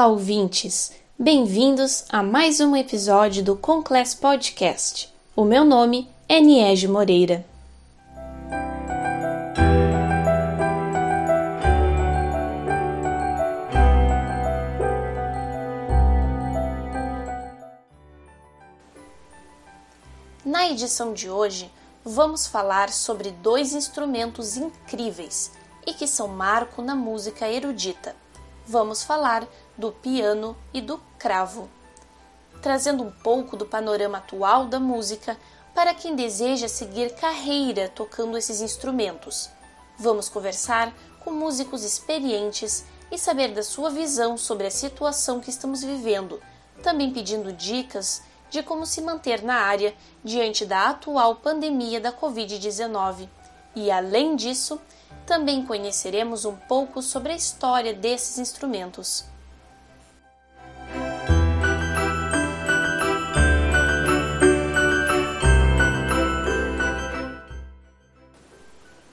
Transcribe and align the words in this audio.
Olá, 0.00 0.08
ouvintes! 0.08 0.92
Bem-vindos 1.18 2.06
a 2.08 2.22
mais 2.22 2.58
um 2.58 2.74
episódio 2.74 3.44
do 3.44 3.54
Conclass 3.54 4.14
Podcast. 4.14 5.12
O 5.36 5.44
meu 5.44 5.62
nome 5.62 6.08
é 6.26 6.40
Niege 6.40 6.88
Moreira. 6.88 7.44
Na 20.42 20.66
edição 20.66 21.12
de 21.12 21.28
hoje, 21.28 21.70
vamos 22.02 22.46
falar 22.46 22.88
sobre 22.88 23.30
dois 23.30 23.74
instrumentos 23.74 24.56
incríveis 24.56 25.52
e 25.86 25.92
que 25.92 26.06
são 26.06 26.26
marco 26.26 26.80
na 26.80 26.94
música 26.94 27.46
erudita. 27.46 28.16
Vamos 28.70 29.02
falar 29.02 29.48
do 29.76 29.90
piano 29.90 30.56
e 30.72 30.80
do 30.80 31.02
cravo, 31.18 31.68
trazendo 32.62 33.02
um 33.02 33.10
pouco 33.10 33.56
do 33.56 33.66
panorama 33.66 34.18
atual 34.18 34.66
da 34.66 34.78
música 34.78 35.36
para 35.74 35.92
quem 35.92 36.14
deseja 36.14 36.68
seguir 36.68 37.16
carreira 37.16 37.88
tocando 37.88 38.38
esses 38.38 38.60
instrumentos. 38.60 39.50
Vamos 39.98 40.28
conversar 40.28 40.94
com 41.18 41.32
músicos 41.32 41.82
experientes 41.82 42.84
e 43.10 43.18
saber 43.18 43.52
da 43.52 43.64
sua 43.64 43.90
visão 43.90 44.38
sobre 44.38 44.68
a 44.68 44.70
situação 44.70 45.40
que 45.40 45.50
estamos 45.50 45.82
vivendo, 45.82 46.40
também 46.80 47.12
pedindo 47.12 47.52
dicas 47.52 48.22
de 48.50 48.62
como 48.62 48.86
se 48.86 49.02
manter 49.02 49.42
na 49.42 49.56
área 49.56 49.92
diante 50.22 50.64
da 50.64 50.90
atual 50.90 51.34
pandemia 51.34 52.00
da 52.00 52.12
Covid-19. 52.12 53.28
E 53.74 53.90
além 53.90 54.36
disso, 54.36 54.80
também 55.26 55.64
conheceremos 55.64 56.44
um 56.44 56.56
pouco 56.56 57.02
sobre 57.02 57.32
a 57.32 57.36
história 57.36 57.94
desses 57.94 58.38
instrumentos. 58.38 59.24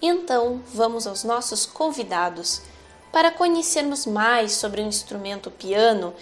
Então, 0.02 0.62
vamos 0.74 1.08
aos 1.08 1.24
nossos 1.24 1.66
convidados. 1.66 2.62
Para 3.12 3.32
conhecermos 3.32 4.06
mais 4.06 4.54
sobre 4.54 4.82
o 4.82 4.86
instrumento 4.86 5.50
piano, 5.50 6.14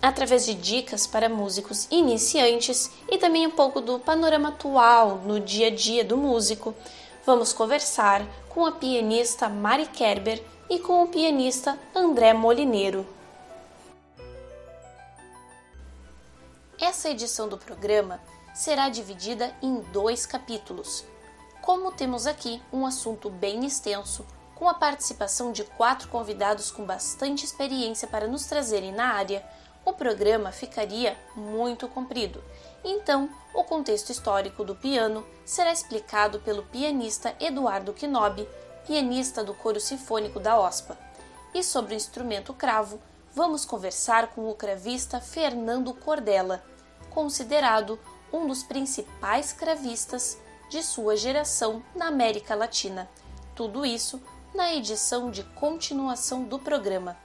através 0.00 0.46
de 0.46 0.54
dicas 0.54 1.06
para 1.06 1.28
músicos 1.28 1.86
iniciantes 1.90 2.90
e 3.10 3.18
também 3.18 3.46
um 3.46 3.50
pouco 3.50 3.80
do 3.80 3.98
panorama 3.98 4.50
atual 4.50 5.20
no 5.24 5.40
dia 5.40 5.66
a 5.66 5.70
dia 5.70 6.04
do 6.04 6.16
músico, 6.16 6.74
vamos 7.28 7.52
conversar 7.52 8.24
com 8.48 8.64
a 8.64 8.72
pianista 8.72 9.50
Mari 9.50 9.84
Kerber 9.88 10.42
e 10.70 10.78
com 10.78 11.02
o 11.02 11.08
pianista 11.08 11.78
André 11.94 12.32
Molineiro. 12.32 13.06
Essa 16.80 17.10
edição 17.10 17.46
do 17.46 17.58
programa 17.58 18.18
será 18.54 18.88
dividida 18.88 19.54
em 19.60 19.82
dois 19.92 20.24
capítulos. 20.24 21.04
Como 21.60 21.92
temos 21.92 22.26
aqui 22.26 22.62
um 22.72 22.86
assunto 22.86 23.28
bem 23.28 23.66
extenso, 23.66 24.24
com 24.54 24.66
a 24.66 24.72
participação 24.72 25.52
de 25.52 25.64
quatro 25.64 26.08
convidados 26.08 26.70
com 26.70 26.86
bastante 26.86 27.44
experiência 27.44 28.08
para 28.08 28.26
nos 28.26 28.46
trazerem 28.46 28.90
na 28.90 29.12
área, 29.12 29.44
o 29.88 29.92
programa 29.94 30.52
ficaria 30.52 31.16
muito 31.34 31.88
comprido. 31.88 32.44
Então, 32.84 33.30
o 33.54 33.64
contexto 33.64 34.10
histórico 34.10 34.62
do 34.62 34.74
piano 34.74 35.26
será 35.46 35.72
explicado 35.72 36.40
pelo 36.40 36.62
pianista 36.62 37.34
Eduardo 37.40 37.94
Quinobi, 37.94 38.46
pianista 38.86 39.42
do 39.42 39.54
Coro 39.54 39.80
Sinfônico 39.80 40.38
da 40.38 40.60
OSPA. 40.60 40.98
E 41.54 41.64
sobre 41.64 41.94
o 41.94 41.96
instrumento 41.96 42.52
cravo, 42.52 43.00
vamos 43.34 43.64
conversar 43.64 44.28
com 44.34 44.50
o 44.50 44.54
cravista 44.54 45.22
Fernando 45.22 45.94
Cordella, 45.94 46.62
considerado 47.08 47.98
um 48.30 48.46
dos 48.46 48.62
principais 48.62 49.54
cravistas 49.54 50.36
de 50.68 50.82
sua 50.82 51.16
geração 51.16 51.82
na 51.94 52.08
América 52.08 52.54
Latina. 52.54 53.08
Tudo 53.54 53.86
isso 53.86 54.20
na 54.54 54.74
edição 54.74 55.30
de 55.30 55.44
continuação 55.44 56.44
do 56.44 56.58
programa. 56.58 57.16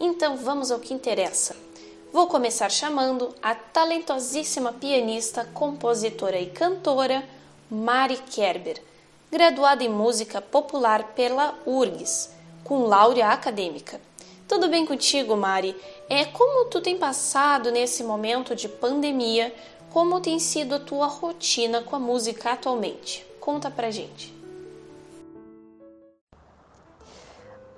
Então 0.00 0.36
vamos 0.36 0.70
ao 0.70 0.78
que 0.78 0.94
interessa. 0.94 1.56
Vou 2.12 2.28
começar 2.28 2.70
chamando 2.70 3.34
a 3.42 3.54
talentosíssima 3.54 4.72
pianista, 4.72 5.44
compositora 5.52 6.38
e 6.38 6.46
cantora 6.46 7.24
Mari 7.68 8.16
Kerber, 8.30 8.80
graduada 9.30 9.82
em 9.82 9.88
música 9.88 10.40
popular 10.40 11.14
pela 11.14 11.58
URGS, 11.66 12.30
com 12.62 12.84
laurea 12.84 13.28
acadêmica. 13.28 14.00
Tudo 14.46 14.68
bem 14.68 14.86
contigo, 14.86 15.36
Mari? 15.36 15.76
É 16.08 16.24
como 16.24 16.66
tu 16.66 16.80
tem 16.80 16.96
passado 16.96 17.70
nesse 17.72 18.04
momento 18.04 18.54
de 18.54 18.68
pandemia? 18.68 19.52
Como 19.92 20.20
tem 20.20 20.38
sido 20.38 20.76
a 20.76 20.80
tua 20.80 21.06
rotina 21.06 21.82
com 21.82 21.96
a 21.96 21.98
música 21.98 22.52
atualmente? 22.52 23.26
Conta 23.40 23.70
pra 23.70 23.90
gente. 23.90 24.37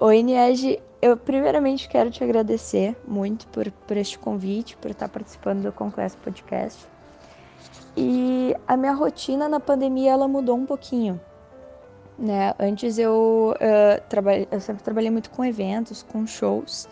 Oi, 0.03 0.22
Niege. 0.22 0.81
Eu 1.03 1.15
primeiramente 1.15 1.87
quero 1.87 2.11
te 2.11 2.25
agradecer 2.25 2.97
muito 3.06 3.47
por, 3.49 3.71
por 3.71 3.99
este 3.99 4.19
convite, 4.19 4.75
por 4.78 4.91
estar 4.91 5.11
participando 5.11 5.65
do 5.65 5.72
Conquest 5.72 6.16
Podcast. 6.21 6.88
E 7.94 8.56
a 8.66 8.78
minha 8.78 8.94
rotina 8.94 9.47
na 9.47 9.61
pandemia 9.61 10.12
ela 10.12 10.27
mudou 10.27 10.56
um 10.56 10.65
pouquinho. 10.65 11.21
Né? 12.19 12.55
Antes 12.59 12.97
eu, 12.97 13.55
uh, 13.56 14.00
trabalhei, 14.09 14.49
eu 14.50 14.59
sempre 14.59 14.83
trabalhei 14.83 15.11
muito 15.11 15.28
com 15.28 15.44
eventos, 15.44 16.03
com 16.03 16.27
shows 16.27 16.88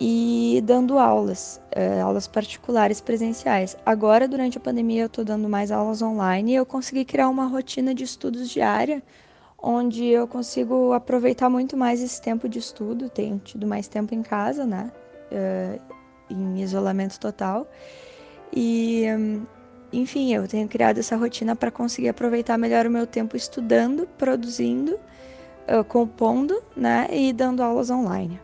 e 0.00 0.60
dando 0.64 0.98
aulas, 0.98 1.60
uh, 1.76 2.02
aulas 2.04 2.26
particulares 2.26 3.00
presenciais. 3.00 3.76
Agora, 3.86 4.26
durante 4.26 4.58
a 4.58 4.60
pandemia, 4.60 5.02
eu 5.02 5.06
estou 5.06 5.24
dando 5.24 5.48
mais 5.48 5.70
aulas 5.70 6.02
online 6.02 6.50
e 6.50 6.54
eu 6.56 6.66
consegui 6.66 7.04
criar 7.04 7.28
uma 7.28 7.46
rotina 7.46 7.94
de 7.94 8.02
estudos 8.02 8.48
diária 8.48 9.04
onde 9.60 10.06
eu 10.06 10.26
consigo 10.28 10.92
aproveitar 10.92 11.50
muito 11.50 11.76
mais 11.76 12.00
esse 12.00 12.20
tempo 12.22 12.48
de 12.48 12.58
estudo. 12.58 13.10
Tenho 13.10 13.38
tido 13.38 13.66
mais 13.66 13.88
tempo 13.88 14.14
em 14.14 14.22
casa, 14.22 14.64
né? 14.64 14.92
Uh, 15.32 15.80
em 16.30 16.62
isolamento 16.62 17.18
total. 17.18 17.66
E, 18.54 19.04
enfim, 19.92 20.32
eu 20.32 20.46
tenho 20.46 20.68
criado 20.68 20.98
essa 20.98 21.16
rotina 21.16 21.56
para 21.56 21.70
conseguir 21.70 22.08
aproveitar 22.08 22.56
melhor 22.56 22.86
o 22.86 22.90
meu 22.90 23.06
tempo 23.06 23.36
estudando, 23.36 24.06
produzindo, 24.18 24.94
uh, 24.94 25.84
compondo, 25.84 26.62
né? 26.76 27.08
E 27.10 27.32
dando 27.32 27.62
aulas 27.62 27.90
online. 27.90 28.40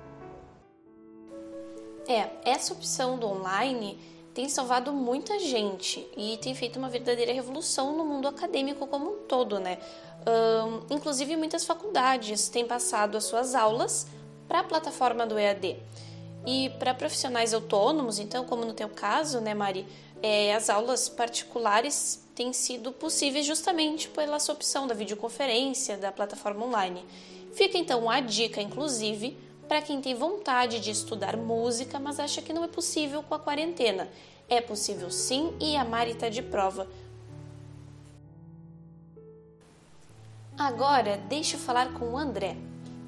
É, 2.07 2.29
essa 2.45 2.75
opção 2.75 3.19
do 3.19 3.27
online 3.27 3.99
tem 4.35 4.49
salvado 4.49 4.93
muita 4.93 5.39
gente 5.39 6.05
e 6.17 6.37
tem 6.39 6.55
feito 6.57 6.77
uma 6.77 6.89
verdadeira 6.89 7.33
revolução 7.33 7.97
no 7.97 8.05
mundo 8.05 8.27
acadêmico 8.27 8.85
como 8.89 9.13
um 9.13 9.17
todo, 9.29 9.61
né? 9.61 9.79
Um, 10.27 10.95
inclusive, 10.97 11.37
muitas 11.37 11.65
faculdades 11.65 12.49
têm 12.49 12.67
passado 12.67 13.17
as 13.17 13.25
suas 13.25 13.55
aulas 13.55 14.09
para 14.49 14.61
a 14.61 14.65
plataforma 14.65 15.25
do 15.25 15.39
EAD. 15.39 15.77
E 16.45 16.69
para 16.79 16.93
profissionais 16.93 17.55
autônomos, 17.55 18.19
então, 18.19 18.45
como 18.45 18.65
no 18.65 18.75
teu 18.75 18.89
caso, 18.89 19.41
né, 19.41 19.55
Mari, 19.55 19.87
é, 20.21 20.55
as 20.55 20.69
aulas 20.69 21.09
particulares 21.09 22.23
têm 22.35 22.53
sido 22.53 22.93
possíveis 22.93 23.47
justamente 23.47 24.09
pela 24.09 24.41
sua 24.41 24.55
opção 24.55 24.87
da 24.87 24.95
videoconferência, 24.95 25.97
da 25.97 26.11
plataforma 26.11 26.67
online. 26.67 27.05
Fica 27.55 27.79
então 27.79 28.11
a 28.11 28.19
dica, 28.19 28.61
inclusive, 28.61 29.39
para 29.65 29.83
quem 29.83 30.01
tem 30.01 30.15
vontade 30.15 30.81
de 30.81 30.91
estudar 30.91 31.37
música, 31.37 31.99
mas 31.99 32.21
acha 32.21 32.41
que 32.41 32.53
não 32.53 32.65
é 32.65 32.69
possível 32.69 33.23
com 33.23 33.35
a 33.35 33.39
quarentena. 33.39 34.09
É 34.49 34.61
possível 34.61 35.11
sim 35.11 35.53
e 35.61 35.77
a 35.77 35.85
Mari 35.85 36.13
está 36.13 36.29
de 36.29 36.43
prova. 36.43 36.87
Agora 40.57 41.17
deixa 41.29 41.57
eu 41.57 41.61
falar 41.61 41.93
com 41.95 42.13
o 42.13 42.17
André, 42.17 42.57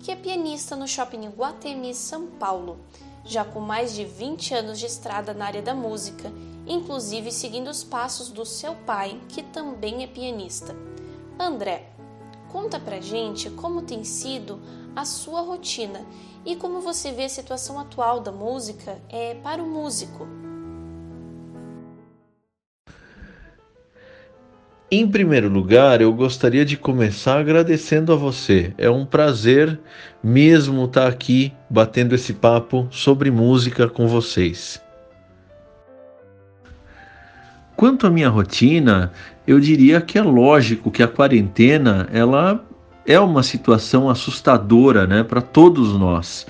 que 0.00 0.10
é 0.10 0.16
pianista 0.16 0.74
no 0.74 0.88
Shopping 0.88 1.28
Guatemi, 1.28 1.94
São 1.94 2.26
Paulo, 2.26 2.78
já 3.24 3.44
com 3.44 3.60
mais 3.60 3.94
de 3.94 4.04
20 4.04 4.54
anos 4.54 4.78
de 4.78 4.86
estrada 4.86 5.32
na 5.32 5.46
área 5.46 5.62
da 5.62 5.74
música, 5.74 6.32
inclusive 6.66 7.30
seguindo 7.30 7.68
os 7.68 7.84
passos 7.84 8.30
do 8.30 8.44
seu 8.44 8.74
pai, 8.74 9.20
que 9.28 9.42
também 9.42 10.02
é 10.02 10.06
pianista. 10.06 10.74
André, 11.38 11.95
conta 12.56 12.80
pra 12.80 13.02
gente 13.02 13.50
como 13.50 13.82
tem 13.82 14.02
sido 14.02 14.58
a 14.96 15.04
sua 15.04 15.42
rotina 15.42 16.00
e 16.42 16.56
como 16.56 16.80
você 16.80 17.12
vê 17.12 17.24
a 17.24 17.28
situação 17.28 17.78
atual 17.78 18.18
da 18.18 18.32
música 18.32 18.96
é, 19.10 19.34
para 19.34 19.62
o 19.62 19.68
músico. 19.68 20.26
Em 24.90 25.06
primeiro 25.06 25.50
lugar, 25.50 26.00
eu 26.00 26.10
gostaria 26.14 26.64
de 26.64 26.78
começar 26.78 27.40
agradecendo 27.40 28.10
a 28.10 28.16
você. 28.16 28.72
É 28.78 28.88
um 28.88 29.04
prazer 29.04 29.78
mesmo 30.24 30.86
estar 30.86 31.08
aqui 31.08 31.52
batendo 31.68 32.14
esse 32.14 32.32
papo 32.32 32.88
sobre 32.90 33.30
música 33.30 33.86
com 33.86 34.08
vocês. 34.08 34.80
Quanto 37.76 38.06
à 38.06 38.10
minha 38.10 38.30
rotina, 38.30 39.12
eu 39.46 39.60
diria 39.60 40.00
que 40.00 40.18
é 40.18 40.22
lógico 40.22 40.90
que 40.90 41.02
a 41.02 41.08
quarentena 41.08 42.08
ela 42.12 42.64
é 43.06 43.18
uma 43.20 43.42
situação 43.42 44.10
assustadora, 44.10 45.06
né, 45.06 45.22
para 45.22 45.40
todos 45.40 45.96
nós. 45.96 46.46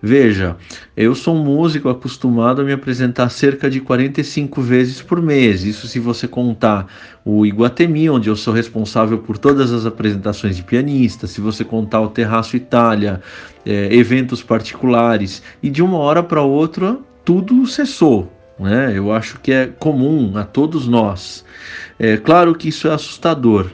Veja, 0.00 0.56
eu 0.96 1.12
sou 1.12 1.34
um 1.34 1.42
músico 1.42 1.88
acostumado 1.88 2.62
a 2.62 2.64
me 2.64 2.72
apresentar 2.72 3.28
cerca 3.30 3.68
de 3.68 3.80
45 3.80 4.62
vezes 4.62 5.02
por 5.02 5.20
mês. 5.20 5.64
Isso 5.64 5.88
se 5.88 5.98
você 5.98 6.28
contar 6.28 6.86
o 7.24 7.44
Iguatemi, 7.44 8.08
onde 8.08 8.30
eu 8.30 8.36
sou 8.36 8.54
responsável 8.54 9.18
por 9.18 9.36
todas 9.36 9.72
as 9.72 9.84
apresentações 9.84 10.56
de 10.56 10.62
pianista, 10.62 11.26
se 11.26 11.40
você 11.40 11.64
contar 11.64 12.00
o 12.00 12.08
Terraço 12.08 12.56
Itália, 12.56 13.20
é, 13.66 13.92
eventos 13.92 14.40
particulares, 14.40 15.42
e 15.60 15.68
de 15.68 15.82
uma 15.82 15.98
hora 15.98 16.22
para 16.22 16.42
outra 16.42 16.96
tudo 17.24 17.66
cessou. 17.66 18.32
Né? 18.58 18.92
Eu 18.96 19.12
acho 19.12 19.38
que 19.40 19.52
é 19.52 19.66
comum 19.66 20.36
a 20.36 20.44
todos 20.44 20.88
nós. 20.88 21.44
É 21.98 22.16
claro 22.16 22.54
que 22.54 22.68
isso 22.68 22.88
é 22.88 22.92
assustador, 22.92 23.70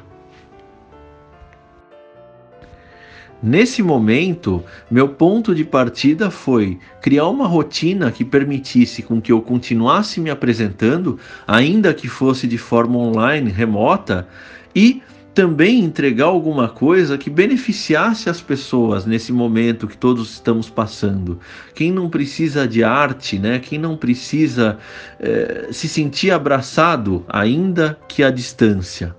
Nesse 3.46 3.82
momento, 3.82 4.64
meu 4.90 5.06
ponto 5.06 5.54
de 5.54 5.66
partida 5.66 6.30
foi 6.30 6.78
criar 7.02 7.28
uma 7.28 7.46
rotina 7.46 8.10
que 8.10 8.24
permitisse 8.24 9.02
com 9.02 9.20
que 9.20 9.30
eu 9.30 9.42
continuasse 9.42 10.18
me 10.18 10.30
apresentando, 10.30 11.18
ainda 11.46 11.92
que 11.92 12.08
fosse 12.08 12.46
de 12.46 12.56
forma 12.56 12.96
online, 12.96 13.50
remota, 13.50 14.26
e 14.74 15.02
também 15.34 15.80
entregar 15.80 16.26
alguma 16.26 16.68
coisa 16.68 17.18
que 17.18 17.28
beneficiasse 17.28 18.30
as 18.30 18.40
pessoas 18.40 19.04
nesse 19.04 19.32
momento 19.32 19.88
que 19.88 19.96
todos 19.96 20.30
estamos 20.30 20.70
passando. 20.70 21.40
Quem 21.74 21.90
não 21.90 22.08
precisa 22.08 22.68
de 22.68 22.84
arte, 22.84 23.38
né? 23.38 23.58
Quem 23.58 23.78
não 23.78 23.96
precisa 23.96 24.78
eh, 25.18 25.68
se 25.72 25.88
sentir 25.88 26.30
abraçado, 26.30 27.24
ainda 27.28 27.98
que 28.06 28.22
à 28.22 28.30
distância. 28.30 29.14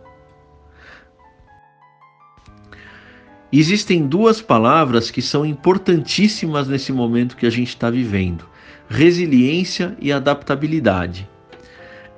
Existem 3.52 4.08
duas 4.08 4.42
palavras 4.42 5.12
que 5.12 5.22
são 5.22 5.46
importantíssimas 5.46 6.68
nesse 6.68 6.92
momento 6.92 7.38
que 7.38 7.46
a 7.46 7.50
gente 7.50 7.70
está 7.70 7.90
vivendo: 7.90 8.46
resiliência 8.88 9.96
e 10.00 10.12
adaptabilidade. 10.12 11.30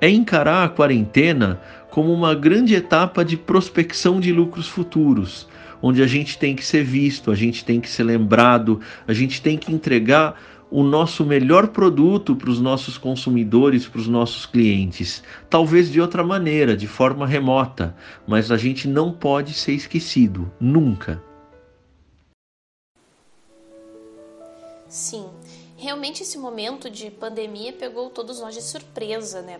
É 0.00 0.08
encarar 0.08 0.64
a 0.64 0.68
quarentena 0.68 1.60
como 1.98 2.12
uma 2.12 2.32
grande 2.32 2.76
etapa 2.76 3.24
de 3.24 3.36
prospecção 3.36 4.20
de 4.20 4.32
lucros 4.32 4.68
futuros, 4.68 5.48
onde 5.82 6.00
a 6.00 6.06
gente 6.06 6.38
tem 6.38 6.54
que 6.54 6.64
ser 6.64 6.84
visto, 6.84 7.28
a 7.28 7.34
gente 7.34 7.64
tem 7.64 7.80
que 7.80 7.90
ser 7.90 8.04
lembrado, 8.04 8.80
a 9.04 9.12
gente 9.12 9.42
tem 9.42 9.58
que 9.58 9.72
entregar 9.72 10.40
o 10.70 10.84
nosso 10.84 11.24
melhor 11.24 11.66
produto 11.66 12.36
para 12.36 12.50
os 12.50 12.60
nossos 12.60 12.96
consumidores, 12.96 13.88
para 13.88 14.00
os 14.00 14.06
nossos 14.06 14.46
clientes. 14.46 15.24
Talvez 15.50 15.90
de 15.90 16.00
outra 16.00 16.22
maneira, 16.22 16.76
de 16.76 16.86
forma 16.86 17.26
remota, 17.26 17.96
mas 18.28 18.52
a 18.52 18.56
gente 18.56 18.86
não 18.86 19.10
pode 19.10 19.52
ser 19.52 19.72
esquecido, 19.72 20.48
nunca. 20.60 21.20
Sim, 24.88 25.26
realmente 25.76 26.22
esse 26.22 26.38
momento 26.38 26.88
de 26.88 27.10
pandemia 27.10 27.72
pegou 27.72 28.08
todos 28.08 28.38
nós 28.38 28.54
de 28.54 28.62
surpresa, 28.62 29.42
né? 29.42 29.58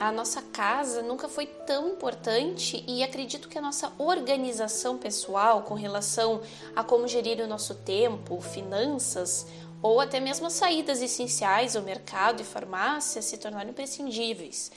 A 0.00 0.10
nossa 0.10 0.40
casa 0.40 1.02
nunca 1.02 1.28
foi 1.28 1.44
tão 1.44 1.90
importante 1.90 2.82
e 2.88 3.02
acredito 3.02 3.50
que 3.50 3.58
a 3.58 3.60
nossa 3.60 3.92
organização 3.98 4.96
pessoal 4.96 5.60
com 5.60 5.74
relação 5.74 6.40
a 6.74 6.82
como 6.82 7.06
gerir 7.06 7.38
o 7.44 7.46
nosso 7.46 7.74
tempo, 7.74 8.40
finanças 8.40 9.46
ou 9.82 10.00
até 10.00 10.18
mesmo 10.18 10.46
as 10.46 10.54
saídas 10.54 11.02
essenciais 11.02 11.76
ao 11.76 11.82
mercado 11.82 12.40
e 12.40 12.46
farmácia 12.46 13.20
se 13.20 13.36
tornaram 13.36 13.68
imprescindíveis. 13.68 14.72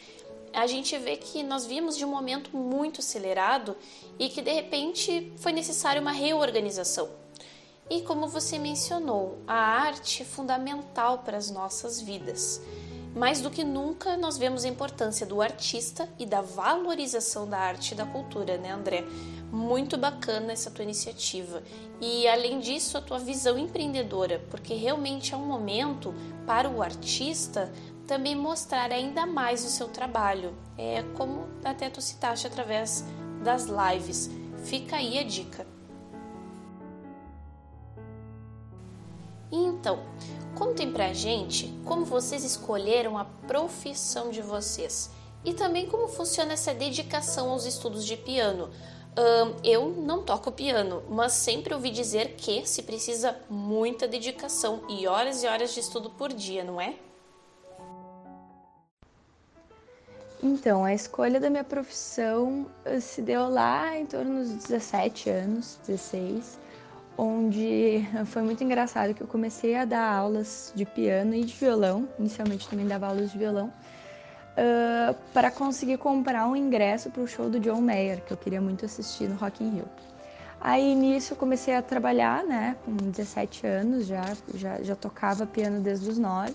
A 0.52 0.68
gente 0.68 0.98
vê 0.98 1.16
que 1.16 1.42
nós 1.42 1.66
vimos 1.66 1.96
de 1.96 2.04
um 2.04 2.10
momento 2.10 2.54
muito 2.58 3.00
acelerado 3.00 3.78
e 4.20 4.28
que 4.28 4.42
de 4.42 4.52
repente 4.52 5.32
foi 5.38 5.54
necessária 5.54 6.02
uma 6.02 6.12
reorganização. 6.12 7.10
E 7.90 8.02
como 8.02 8.28
você 8.28 8.60
mencionou, 8.60 9.38
a 9.48 9.56
arte 9.56 10.22
é 10.22 10.26
fundamental 10.26 11.20
para 11.20 11.38
as 11.38 11.50
nossas 11.50 12.02
vidas. 12.02 12.62
Mais 13.16 13.42
do 13.42 13.52
que 13.52 13.64
nunca, 13.64 14.18
nós 14.18 14.38
vemos 14.38 14.66
a 14.66 14.68
importância 14.68 15.26
do 15.26 15.40
artista 15.40 16.10
e 16.18 16.26
da 16.26 16.42
valorização 16.42 17.48
da 17.48 17.60
arte 17.60 17.92
e 17.92 17.96
da 17.96 18.06
cultura, 18.06 18.58
né, 18.58 18.72
André? 18.72 19.06
Muito 19.52 19.98
bacana 19.98 20.52
essa 20.52 20.72
tua 20.72 20.84
iniciativa. 20.84 21.62
E 22.02 22.28
além 22.28 22.60
disso, 22.60 22.98
a 22.98 23.02
tua 23.02 23.20
visão 23.20 23.56
empreendedora, 23.58 24.44
porque 24.50 24.74
realmente 24.74 25.32
é 25.32 25.38
um 25.38 25.46
momento 25.46 26.14
para 26.48 26.68
o 26.68 26.82
artista 26.82 27.72
também 28.08 28.36
mostrar 28.36 28.92
ainda 28.92 29.28
mais 29.28 29.64
o 29.64 29.70
seu 29.70 29.88
trabalho. 29.88 30.54
É 30.76 31.04
como 31.16 31.48
até 31.64 31.90
tu 31.90 32.02
citaste 32.02 32.48
através 32.48 33.06
das 33.44 33.68
lives. 33.68 34.30
Fica 34.64 34.96
aí 34.96 35.20
a 35.20 35.24
dica. 35.24 35.68
Então, 39.52 40.00
contem 40.56 40.92
pra 40.92 41.14
gente 41.14 41.74
como 41.86 42.06
vocês 42.06 42.44
escolheram 42.44 43.18
a 43.18 43.26
profissão 43.26 44.30
de 44.30 44.42
vocês 44.42 45.10
e 45.44 45.54
também 45.54 45.88
como 45.88 46.08
funciona 46.08 46.54
essa 46.54 46.74
dedicação 46.74 47.50
aos 47.50 47.66
estudos 47.66 48.06
de 48.06 48.16
piano. 48.16 48.70
Eu 49.64 49.90
não 49.90 50.24
toco 50.24 50.52
piano, 50.52 51.04
mas 51.10 51.34
sempre 51.34 51.74
ouvi 51.74 51.92
dizer 51.92 52.36
que 52.36 52.66
se 52.66 52.82
precisa 52.84 53.38
muita 53.50 54.08
dedicação 54.08 54.82
e 54.90 55.06
horas 55.06 55.44
e 55.44 55.48
horas 55.48 55.74
de 55.74 55.82
estudo 55.82 56.10
por 56.10 56.34
dia, 56.34 56.64
não 56.64 56.82
é? 56.82 56.96
Então, 60.42 60.84
a 60.84 60.94
escolha 60.94 61.40
da 61.40 61.50
minha 61.50 61.64
profissão 61.64 62.66
eh, 62.84 63.00
se 63.00 63.22
deu 63.22 63.48
lá 63.50 63.98
em 63.98 64.06
torno 64.06 64.44
dos 64.44 64.50
17 64.68 65.30
anos, 65.30 65.80
16 65.88 66.60
onde 67.18 68.08
foi 68.26 68.42
muito 68.42 68.64
engraçado 68.64 69.14
que 69.14 69.22
eu 69.22 69.28
comecei 69.28 69.76
a 69.76 69.86
dar 69.86 70.14
aulas 70.14 70.72
de 70.76 70.86
piano 70.86 71.36
e 71.36 71.44
de 71.44 71.54
violão, 71.54 72.08
inicialmente 72.20 72.68
também 72.68 72.88
dava 72.88 73.08
aulas 73.08 73.32
de 73.32 73.38
violão, 73.38 73.68
uh, 73.68 75.16
para 75.34 75.52
conseguir 75.52 75.98
comprar 75.98 76.48
um 76.48 76.56
ingresso 76.56 77.10
para 77.10 77.22
o 77.22 77.28
show 77.28 77.50
do 77.50 77.60
John 77.60 77.82
Mayer, 77.82 78.22
que 78.22 78.32
eu 78.32 78.38
queria 78.38 78.62
muito 78.62 78.86
assistir 78.86 79.28
no 79.28 79.36
Rock 79.36 79.64
in 79.64 79.70
Rio. 79.70 79.86
Aí 80.60 80.96
nisso 80.96 81.34
eu 81.34 81.38
comecei 81.38 81.76
a 81.76 81.82
trabalhar, 81.82 82.44
né, 82.46 82.78
com 82.86 82.96
17 82.96 83.68
anos, 83.68 84.06
já, 84.06 84.36
já, 84.54 84.82
já 84.82 84.96
tocava 84.96 85.46
piano 85.46 85.82
desde 85.82 86.10
os 86.10 86.18
9. 86.18 86.54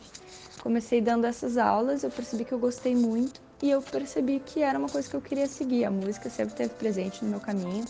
Comecei 0.63 1.01
dando 1.01 1.27
essas 1.27 1.59
aulas, 1.59 2.03
eu 2.03 2.11
percebi 2.11 2.45
que 2.45 2.53
eu 2.53 2.59
gostei 2.59 2.95
muito 2.95 3.41
e 3.63 3.71
eu 3.71 3.83
percebi 3.83 4.41
que 4.41 4.63
era 4.63 4.79
uma 4.79 4.89
coisa 4.89 5.09
que 5.09 5.15
eu 5.15 5.21
queria 5.21 5.47
seguir. 5.47 5.85
A 5.85 5.91
música 5.91 6.31
sempre 6.31 6.55
esteve 6.55 6.75
presente 6.75 7.23
no 7.23 7.31
meu 7.31 7.41
caminho. 7.41 7.87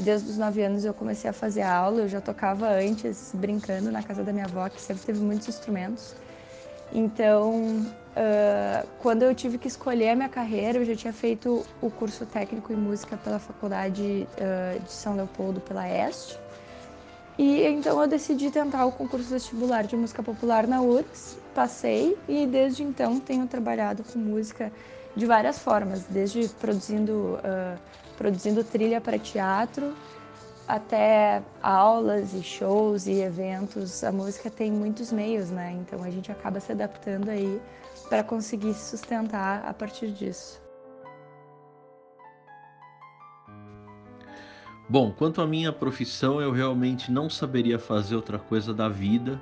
Desde 0.00 0.30
os 0.30 0.38
9 0.38 0.62
anos 0.62 0.84
eu 0.84 0.94
comecei 0.94 1.28
a 1.28 1.32
fazer 1.32 1.62
aula, 1.62 2.02
eu 2.02 2.08
já 2.08 2.20
tocava 2.20 2.68
antes, 2.68 3.32
brincando 3.34 3.90
na 3.90 4.02
casa 4.02 4.22
da 4.22 4.32
minha 4.32 4.46
avó, 4.46 4.68
que 4.68 4.80
sempre 4.80 5.04
teve 5.04 5.20
muitos 5.20 5.48
instrumentos. 5.48 6.14
Então, 6.92 7.52
uh, 7.52 8.86
quando 8.98 9.22
eu 9.22 9.34
tive 9.34 9.58
que 9.58 9.68
escolher 9.68 10.10
a 10.10 10.16
minha 10.16 10.28
carreira, 10.28 10.78
eu 10.78 10.84
já 10.84 10.96
tinha 10.96 11.12
feito 11.12 11.64
o 11.80 11.90
curso 11.90 12.26
técnico 12.26 12.72
em 12.72 12.76
música 12.76 13.16
pela 13.16 13.38
Faculdade 13.38 14.26
uh, 14.36 14.80
de 14.80 14.90
São 14.90 15.14
Leopoldo, 15.14 15.60
pela 15.60 15.88
Este. 15.88 16.38
E 17.38 17.64
então 17.66 18.00
eu 18.00 18.08
decidi 18.08 18.50
tentar 18.50 18.84
o 18.86 18.92
concurso 18.92 19.30
vestibular 19.30 19.84
de 19.84 19.96
música 19.96 20.22
popular 20.22 20.66
na 20.66 20.82
URGS, 20.82 21.38
passei 21.54 22.16
e 22.28 22.46
desde 22.46 22.82
então 22.82 23.18
tenho 23.18 23.46
trabalhado 23.46 24.02
com 24.02 24.18
música 24.18 24.70
de 25.16 25.26
várias 25.26 25.58
formas, 25.58 26.04
desde 26.04 26.48
produzindo 26.60 27.38
uh, 27.38 27.78
produzindo 28.20 28.62
trilha 28.62 29.00
para 29.00 29.18
teatro, 29.18 29.94
até 30.68 31.42
aulas 31.62 32.34
e 32.34 32.42
shows 32.42 33.06
e 33.06 33.22
eventos. 33.22 34.04
A 34.04 34.12
música 34.12 34.50
tem 34.50 34.70
muitos 34.70 35.10
meios, 35.10 35.48
né? 35.48 35.72
Então 35.80 36.04
a 36.04 36.10
gente 36.10 36.30
acaba 36.30 36.60
se 36.60 36.70
adaptando 36.70 37.30
aí 37.30 37.58
para 38.10 38.22
conseguir 38.22 38.74
se 38.74 38.90
sustentar 38.90 39.64
a 39.66 39.72
partir 39.72 40.08
disso. 40.08 40.60
Bom, 44.86 45.12
quanto 45.12 45.40
à 45.40 45.46
minha 45.46 45.72
profissão, 45.72 46.42
eu 46.42 46.52
realmente 46.52 47.10
não 47.10 47.30
saberia 47.30 47.78
fazer 47.78 48.16
outra 48.16 48.38
coisa 48.38 48.74
da 48.74 48.86
vida. 48.86 49.40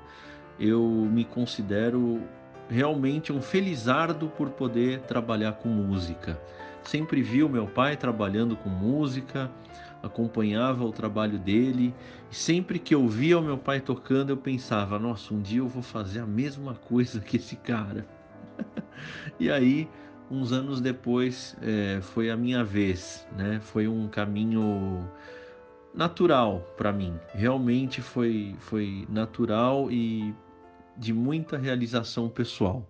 Eu 0.57 0.85
me 0.85 1.25
considero 1.25 2.23
realmente 2.71 3.33
um 3.33 3.43
felizardo 3.43 4.29
por 4.29 4.51
poder 4.51 5.01
trabalhar 5.01 5.55
com 5.55 5.69
música. 5.69 6.41
Sempre 6.89 7.21
vi 7.21 7.43
o 7.43 7.51
meu 7.51 7.67
pai 7.67 7.99
trabalhando 7.99 8.57
com 8.57 8.71
música, 8.71 9.51
acompanhava 10.03 10.87
o 10.87 10.91
trabalho 10.91 11.39
dele, 11.39 11.95
e 12.31 12.35
sempre 12.35 12.79
que 12.79 12.95
eu 12.95 13.07
via 13.07 13.39
o 13.39 13.43
meu 13.43 13.59
pai 13.59 13.79
tocando, 13.79 14.31
eu 14.31 14.39
pensava: 14.39 14.99
nossa, 14.99 15.35
um 15.35 15.43
dia 15.43 15.59
eu 15.59 15.69
vou 15.69 15.83
fazer 15.83 16.21
a 16.21 16.27
mesma 16.27 16.73
coisa 16.75 17.21
que 17.21 17.37
esse 17.37 17.57
cara. 17.57 18.07
e 19.39 19.51
aí 19.51 19.87
uns 20.31 20.51
anos 20.51 20.81
depois 20.81 21.55
é, 21.61 22.01
foi 22.01 22.31
a 22.31 22.37
minha 22.39 22.65
vez, 22.65 23.29
né? 23.37 23.61
Foi 23.61 23.87
um 23.87 24.09
caminho 24.09 25.07
natural 25.95 26.67
para 26.75 26.91
mim. 26.91 27.13
Realmente 27.35 28.01
foi, 28.01 28.57
foi 28.61 29.07
natural 29.11 29.91
e 29.91 30.35
de 30.97 31.13
muita 31.13 31.59
realização 31.59 32.31
pessoal. 32.31 32.89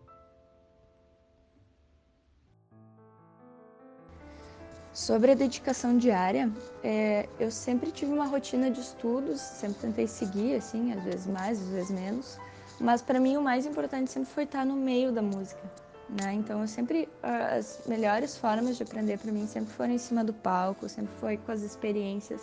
Sobre 4.99 5.31
a 5.31 5.35
dedicação 5.37 5.97
diária, 5.97 6.53
é, 6.83 7.29
eu 7.39 7.53
sempre 7.53 7.93
tive 7.93 8.13
uma 8.13 8.27
rotina 8.27 8.69
de 8.69 8.81
estudos, 8.81 9.41
sempre 9.41 9.83
tentei 9.83 10.09
seguir, 10.09 10.57
assim, 10.57 10.93
às 10.93 11.05
vezes 11.05 11.27
mais, 11.29 11.63
às 11.63 11.69
vezes 11.69 11.91
menos. 11.93 12.37
Mas 12.81 13.01
para 13.01 13.21
mim 13.21 13.37
o 13.37 13.41
mais 13.41 13.65
importante 13.65 14.11
sempre 14.11 14.29
foi 14.29 14.43
estar 14.43 14.67
no 14.67 14.75
meio 14.75 15.13
da 15.13 15.23
música, 15.23 15.63
né? 16.11 16.33
Então 16.33 16.63
eu 16.63 16.67
sempre 16.67 17.09
as 17.23 17.81
melhores 17.87 18.37
formas 18.37 18.77
de 18.77 18.83
aprender 18.83 19.19
para 19.19 19.31
mim 19.31 19.47
sempre 19.47 19.73
foram 19.73 19.93
em 19.93 19.99
cima 19.99 20.25
do 20.25 20.35
palco, 20.35 20.89
sempre 20.89 21.15
foi 21.21 21.37
com 21.37 21.53
as 21.53 21.63
experiências 21.63 22.41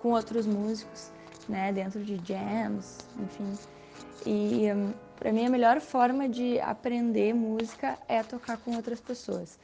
com 0.00 0.12
outros 0.12 0.46
músicos, 0.46 1.10
né? 1.46 1.74
Dentro 1.74 2.02
de 2.02 2.16
jams, 2.24 3.00
enfim. 3.18 3.58
E 4.24 4.72
um, 4.72 4.94
para 5.14 5.30
mim 5.30 5.44
a 5.44 5.50
melhor 5.50 5.78
forma 5.78 6.26
de 6.26 6.58
aprender 6.60 7.34
música 7.34 7.98
é 8.08 8.22
tocar 8.22 8.56
com 8.56 8.74
outras 8.76 8.98
pessoas. 8.98 9.58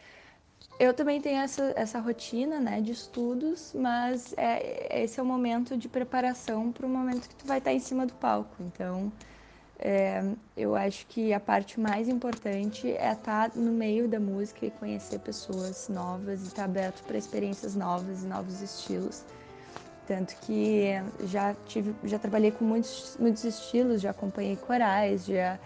Eu 0.78 0.92
também 0.92 1.20
tenho 1.20 1.38
essa, 1.38 1.72
essa 1.76 2.00
rotina 2.00 2.58
né, 2.58 2.80
de 2.80 2.90
estudos, 2.90 3.72
mas 3.74 4.34
é, 4.36 5.02
esse 5.02 5.20
é 5.20 5.22
o 5.22 5.26
momento 5.26 5.76
de 5.76 5.88
preparação 5.88 6.72
para 6.72 6.84
o 6.84 6.88
momento 6.88 7.28
que 7.28 7.34
tu 7.34 7.46
vai 7.46 7.58
estar 7.58 7.72
em 7.72 7.78
cima 7.78 8.04
do 8.04 8.12
palco. 8.14 8.56
Então, 8.60 9.12
é, 9.78 10.24
eu 10.56 10.74
acho 10.74 11.06
que 11.06 11.32
a 11.32 11.38
parte 11.38 11.78
mais 11.78 12.08
importante 12.08 12.90
é 12.90 13.12
estar 13.12 13.52
no 13.54 13.70
meio 13.70 14.08
da 14.08 14.18
música 14.18 14.66
e 14.66 14.70
conhecer 14.70 15.20
pessoas 15.20 15.88
novas 15.88 16.42
e 16.42 16.46
estar 16.46 16.64
aberto 16.64 17.04
para 17.04 17.16
experiências 17.16 17.76
novas 17.76 18.24
e 18.24 18.26
novos 18.26 18.60
estilos. 18.60 19.24
Tanto 20.06 20.34
que 20.42 20.86
já 21.24 21.54
tive, 21.66 21.94
já 22.04 22.18
trabalhei 22.18 22.50
com 22.50 22.64
muitos, 22.64 23.16
muitos 23.18 23.44
estilos, 23.44 24.02
já 24.02 24.10
acompanhei 24.10 24.56
corais, 24.56 25.24
já 25.24 25.58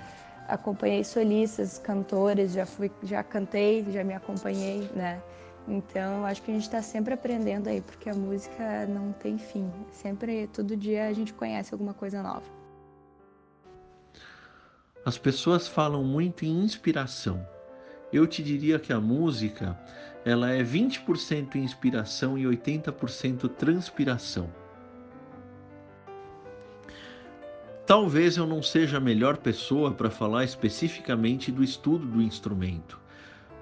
acompanhei 0.49 1.05
solistas, 1.05 1.79
cantores, 1.79 2.53
já 2.53 2.67
fui, 2.67 2.91
já 3.03 3.23
cantei, 3.23 3.85
já 3.91 4.03
me 4.03 4.15
acompanhei, 4.15 4.91
né? 4.95 5.23
Então, 5.69 6.25
acho 6.25 6.43
que 6.43 6.51
a 6.51 6.55
gente 6.55 6.63
está 6.63 6.81
sempre 6.81 7.13
aprendendo 7.13 7.69
aí, 7.69 7.83
porque 7.83 8.09
a 8.09 8.15
música 8.15 8.87
não 8.87 9.13
tem 9.13 9.37
fim. 9.37 9.71
Sempre, 9.93 10.47
todo 10.47 10.75
dia 10.75 11.07
a 11.07 11.13
gente 11.13 11.35
conhece 11.35 11.75
alguma 11.75 11.93
coisa 11.93 12.23
nova. 12.23 12.59
As 15.05 15.19
pessoas 15.19 15.69
falam 15.69 16.03
muito 16.03 16.45
em 16.45 16.65
inspiração. 16.65 17.47
Eu 18.11 18.27
te 18.27 18.43
diria 18.43 18.79
que 18.79 18.93
a 18.93 19.01
música, 19.01 19.79
ela 20.25 20.51
é 20.51 20.63
20% 20.63 21.57
inspiração 21.57 22.39
e 22.39 22.45
80% 22.45 23.49
transpiração. 23.51 24.51
Talvez 27.89 28.37
eu 28.37 28.47
não 28.47 28.63
seja 28.63 28.99
a 28.99 29.01
melhor 29.01 29.39
pessoa 29.39 29.91
para 29.91 30.11
falar 30.11 30.45
especificamente 30.45 31.51
do 31.51 31.65
estudo 31.65 32.05
do 32.05 32.21
instrumento. 32.21 33.01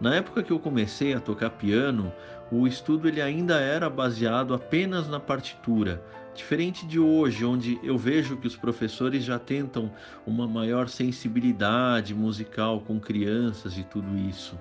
Na 0.00 0.16
época 0.16 0.42
que 0.42 0.52
eu 0.52 0.58
comecei 0.58 1.14
a 1.14 1.20
tocar 1.20 1.50
piano, 1.50 2.12
o 2.50 2.66
estudo 2.66 3.06
ele 3.06 3.22
ainda 3.22 3.60
era 3.60 3.88
baseado 3.88 4.52
apenas 4.52 5.08
na 5.08 5.20
partitura, 5.20 6.02
diferente 6.34 6.84
de 6.88 6.98
hoje, 6.98 7.44
onde 7.44 7.78
eu 7.84 7.96
vejo 7.96 8.36
que 8.36 8.48
os 8.48 8.56
professores 8.56 9.22
já 9.22 9.38
tentam 9.38 9.92
uma 10.26 10.48
maior 10.48 10.88
sensibilidade 10.88 12.12
musical 12.12 12.80
com 12.80 12.98
crianças 12.98 13.78
e 13.78 13.84
tudo 13.84 14.18
isso. 14.18 14.58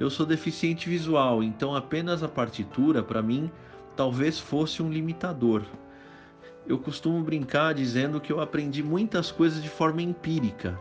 Eu 0.00 0.08
sou 0.08 0.24
deficiente 0.24 0.88
visual, 0.88 1.42
então 1.42 1.76
apenas 1.76 2.22
a 2.22 2.28
partitura 2.28 3.02
para 3.02 3.20
mim 3.20 3.50
talvez 3.94 4.38
fosse 4.38 4.82
um 4.82 4.90
limitador 4.90 5.62
eu 6.68 6.78
costumo 6.78 7.22
brincar 7.22 7.72
dizendo 7.72 8.20
que 8.20 8.30
eu 8.30 8.40
aprendi 8.40 8.82
muitas 8.82 9.32
coisas 9.32 9.62
de 9.62 9.70
forma 9.70 10.02
empírica, 10.02 10.72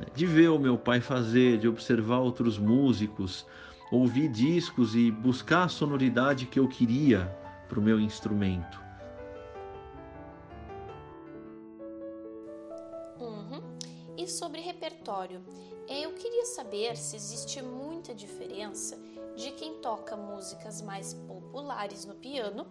né? 0.00 0.06
de 0.14 0.24
ver 0.24 0.48
o 0.48 0.58
meu 0.58 0.78
pai 0.78 1.00
fazer, 1.00 1.58
de 1.58 1.68
observar 1.68 2.20
outros 2.20 2.58
músicos, 2.58 3.46
ouvir 3.92 4.28
discos 4.28 4.96
e 4.96 5.10
buscar 5.10 5.64
a 5.64 5.68
sonoridade 5.68 6.46
que 6.46 6.58
eu 6.58 6.66
queria 6.66 7.26
para 7.68 7.78
o 7.78 7.82
meu 7.82 8.00
instrumento. 8.00 8.80
Uhum. 13.20 13.60
E 14.16 14.26
sobre 14.26 14.62
repertório, 14.62 15.42
eu 15.86 16.14
queria 16.14 16.46
saber 16.46 16.96
se 16.96 17.14
existe 17.14 17.60
muita 17.60 18.14
diferença 18.14 18.98
de 19.36 19.50
quem 19.50 19.74
toca 19.74 20.16
músicas 20.16 20.80
mais 20.80 21.12
populares 21.12 22.06
no 22.06 22.14
piano 22.14 22.66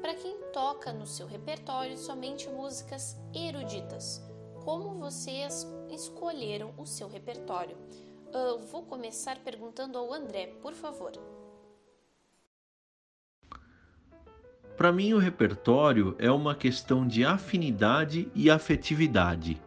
para 0.00 0.14
quem 0.14 0.36
toca 0.52 0.92
no 0.92 1.06
seu 1.06 1.26
repertório 1.26 1.96
somente 1.96 2.48
músicas 2.48 3.16
eruditas. 3.34 4.22
Como 4.64 4.98
vocês 4.98 5.66
escolheram 5.90 6.74
o 6.76 6.86
seu 6.86 7.08
repertório? 7.08 7.76
Uh, 8.28 8.58
vou 8.70 8.82
começar 8.82 9.38
perguntando 9.38 9.96
ao 9.96 10.12
André, 10.12 10.48
por 10.60 10.74
favor. 10.74 11.12
Para 14.76 14.92
mim, 14.92 15.14
o 15.14 15.18
repertório 15.18 16.14
é 16.18 16.30
uma 16.30 16.54
questão 16.54 17.06
de 17.06 17.24
afinidade 17.24 18.30
e 18.34 18.50
afetividade. 18.50 19.62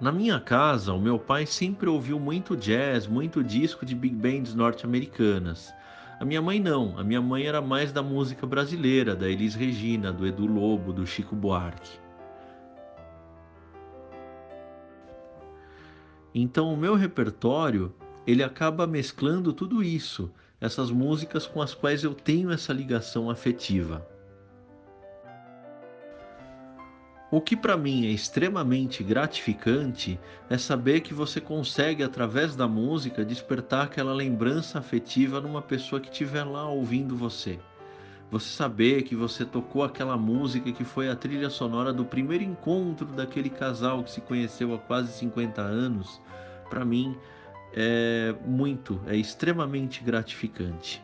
Na 0.00 0.12
minha 0.12 0.38
casa, 0.38 0.92
o 0.92 1.00
meu 1.00 1.18
pai 1.18 1.44
sempre 1.44 1.88
ouviu 1.88 2.20
muito 2.20 2.56
jazz, 2.56 3.08
muito 3.08 3.42
disco 3.42 3.84
de 3.84 3.96
big 3.96 4.14
bands 4.14 4.54
norte-americanas. 4.54 5.74
A 6.20 6.24
minha 6.24 6.42
mãe 6.42 6.58
não, 6.58 6.98
a 6.98 7.04
minha 7.04 7.22
mãe 7.22 7.46
era 7.46 7.62
mais 7.62 7.92
da 7.92 8.02
música 8.02 8.44
brasileira, 8.44 9.14
da 9.14 9.28
Elis 9.28 9.54
Regina, 9.54 10.12
do 10.12 10.26
Edu 10.26 10.46
Lobo, 10.46 10.92
do 10.92 11.06
Chico 11.06 11.36
Buarque. 11.36 12.00
Então 16.34 16.72
o 16.72 16.76
meu 16.76 16.96
repertório, 16.96 17.94
ele 18.26 18.42
acaba 18.42 18.84
mesclando 18.84 19.52
tudo 19.52 19.80
isso, 19.80 20.28
essas 20.60 20.90
músicas 20.90 21.46
com 21.46 21.62
as 21.62 21.72
quais 21.72 22.02
eu 22.02 22.12
tenho 22.14 22.50
essa 22.50 22.72
ligação 22.72 23.30
afetiva. 23.30 24.04
O 27.30 27.42
que 27.42 27.54
para 27.54 27.76
mim 27.76 28.06
é 28.06 28.10
extremamente 28.10 29.04
gratificante 29.04 30.18
é 30.48 30.56
saber 30.56 31.00
que 31.00 31.12
você 31.12 31.42
consegue, 31.42 32.02
através 32.02 32.56
da 32.56 32.66
música, 32.66 33.22
despertar 33.22 33.84
aquela 33.84 34.14
lembrança 34.14 34.78
afetiva 34.78 35.38
numa 35.38 35.60
pessoa 35.60 36.00
que 36.00 36.10
estiver 36.10 36.44
lá 36.44 36.66
ouvindo 36.66 37.14
você. 37.14 37.58
Você 38.30 38.48
saber 38.48 39.02
que 39.02 39.14
você 39.14 39.44
tocou 39.44 39.84
aquela 39.84 40.16
música 40.16 40.72
que 40.72 40.84
foi 40.84 41.10
a 41.10 41.16
trilha 41.16 41.50
sonora 41.50 41.92
do 41.92 42.04
primeiro 42.04 42.44
encontro 42.44 43.06
daquele 43.06 43.50
casal 43.50 44.02
que 44.02 44.10
se 44.10 44.22
conheceu 44.22 44.74
há 44.74 44.78
quase 44.78 45.12
50 45.12 45.60
anos, 45.60 46.22
para 46.70 46.82
mim 46.82 47.14
é 47.74 48.34
muito, 48.46 49.02
é 49.06 49.14
extremamente 49.14 50.02
gratificante. 50.02 51.02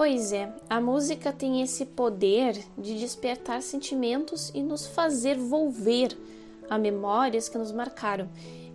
Pois 0.00 0.32
é, 0.32 0.50
a 0.70 0.80
música 0.80 1.30
tem 1.30 1.60
esse 1.60 1.84
poder 1.84 2.58
de 2.78 2.98
despertar 2.98 3.60
sentimentos 3.60 4.50
e 4.54 4.62
nos 4.62 4.86
fazer 4.86 5.36
volver 5.36 6.16
a 6.70 6.78
memórias 6.78 7.50
que 7.50 7.58
nos 7.58 7.70
marcaram. 7.70 8.26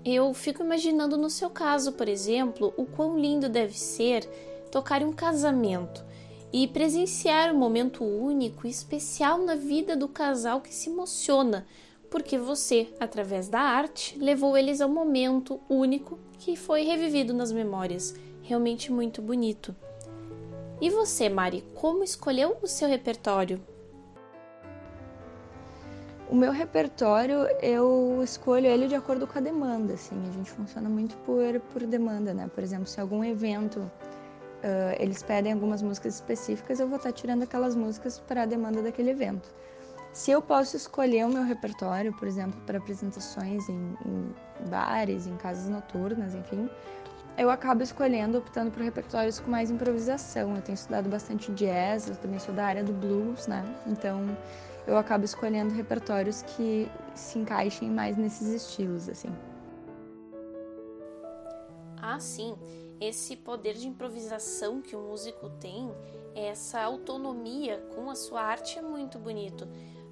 Eu 0.06 0.32
fico 0.36 0.62
imaginando 0.62 1.18
no 1.18 1.32
seu 1.32 1.50
caso, 1.50 1.94
por 1.94 2.08
exemplo, 2.08 2.72
o 2.78 2.86
quão 2.86 3.18
lindo 3.18 3.50
deve 3.50 3.76
ser 3.76 4.24
tocar 4.72 5.02
um 5.02 5.12
casamento 5.12 6.06
e 6.54 6.68
presenciar 6.68 7.52
um 7.52 7.58
momento 7.58 8.04
único 8.04 8.68
e 8.68 8.70
especial 8.70 9.40
na 9.40 9.56
vida 9.56 9.96
do 9.96 10.08
casal 10.08 10.62
que 10.62 10.72
se 10.72 10.92
emociona, 10.92 11.66
porque 12.08 12.38
você, 12.38 12.94
através 13.00 13.48
da 13.50 13.62
arte, 13.62 14.16
levou 14.20 14.56
eles 14.56 14.80
ao 14.80 14.90
momento 14.90 15.60
único 15.68 16.20
que 16.38 16.56
foi 16.56 16.84
revivido 16.84 17.34
nas 17.34 17.52
memórias. 17.52 18.14
Realmente 18.44 18.92
muito 18.92 19.24
bonito. 19.24 19.76
E 20.82 20.90
você, 20.90 21.30
Mari, 21.30 21.64
como 21.74 22.04
escolheu 22.04 22.58
o 22.62 22.68
seu 22.68 22.88
repertório? 22.88 23.62
O 26.30 26.36
meu 26.36 26.52
repertório, 26.52 27.48
eu 27.62 28.20
escolho 28.24 28.66
ele 28.66 28.88
de 28.88 28.96
acordo 28.96 29.28
com 29.28 29.38
a 29.38 29.42
demanda, 29.42 29.94
assim, 29.94 30.28
a 30.28 30.32
gente 30.32 30.52
funciona 30.52 30.90
muito 30.90 31.16
por, 31.18 31.60
por 31.72 31.86
demanda, 31.86 32.34
né? 32.34 32.50
Por 32.54 32.64
exemplo, 32.64 32.88
se 32.88 33.00
algum 33.00 33.24
evento 33.24 33.80
uh, 33.80 34.96
eles 35.00 35.22
pedem 35.22 35.54
algumas 35.54 35.82
músicas 35.82 36.16
específicas, 36.16 36.80
eu 36.80 36.88
vou 36.88 36.98
estar 36.98 37.12
tirando 37.12 37.44
aquelas 37.44 37.76
músicas 37.76 38.20
para 38.20 38.42
a 38.42 38.46
demanda 38.46 38.82
daquele 38.82 39.12
evento. 39.12 39.54
Se 40.12 40.32
eu 40.32 40.42
posso 40.42 40.76
escolher 40.76 41.26
o 41.26 41.30
meu 41.30 41.44
repertório, 41.44 42.12
por 42.14 42.28
exemplo, 42.28 42.60
para 42.66 42.80
apresentações 42.80 43.70
em, 43.70 43.96
em 44.06 44.70
bares, 44.70 45.28
em 45.28 45.38
casas 45.38 45.70
noturnas, 45.70 46.34
enfim, 46.34 46.70
eu 47.38 47.50
acabo 47.50 47.84
escolhendo, 47.84 48.38
optando 48.38 48.72
por 48.72 48.82
repertórios 48.82 49.40
com 49.40 49.52
mais 49.52 49.70
improvisação. 49.70 50.56
Eu 50.56 50.62
tenho 50.62 50.76
estudado 50.76 51.10
bastante 51.10 51.52
jazz, 51.52 52.08
eu 52.08 52.16
também 52.16 52.40
sou 52.40 52.54
da 52.54 52.66
área 52.66 52.84
do 52.84 52.94
blues, 52.94 53.48
né? 53.48 53.64
Então 53.86 54.38
eu 54.88 54.98
acabo 54.98 55.26
escolhendo 55.26 55.74
repertórios 55.74 56.44
que 56.44 56.90
se 57.14 57.40
encaixem 57.40 57.90
mais 57.90 58.18
nesses 58.18 58.48
estilos, 58.48 59.10
assim. 59.10 59.30
Ah, 62.02 62.20
sim, 62.20 62.56
esse 63.02 63.36
poder 63.36 63.74
de 63.74 63.88
improvisação 63.88 64.82
que 64.82 64.96
o 64.96 65.00
músico 65.00 65.50
tem, 65.60 65.92
essa 66.36 66.82
autonomia 66.82 67.84
com 67.96 68.10
a 68.10 68.16
sua 68.16 68.42
arte 68.42 68.78
é 68.78 68.82
muito 68.82 69.18
bonito. 69.18 69.68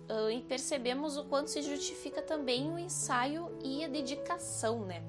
Uh, 0.10 0.30
e 0.30 0.42
percebemos 0.42 1.16
o 1.16 1.24
quanto 1.24 1.50
se 1.50 1.62
justifica 1.62 2.22
também 2.22 2.70
o 2.70 2.78
ensaio 2.78 3.50
e 3.64 3.86
a 3.86 3.88
dedicação, 3.88 4.86
né? 4.86 5.02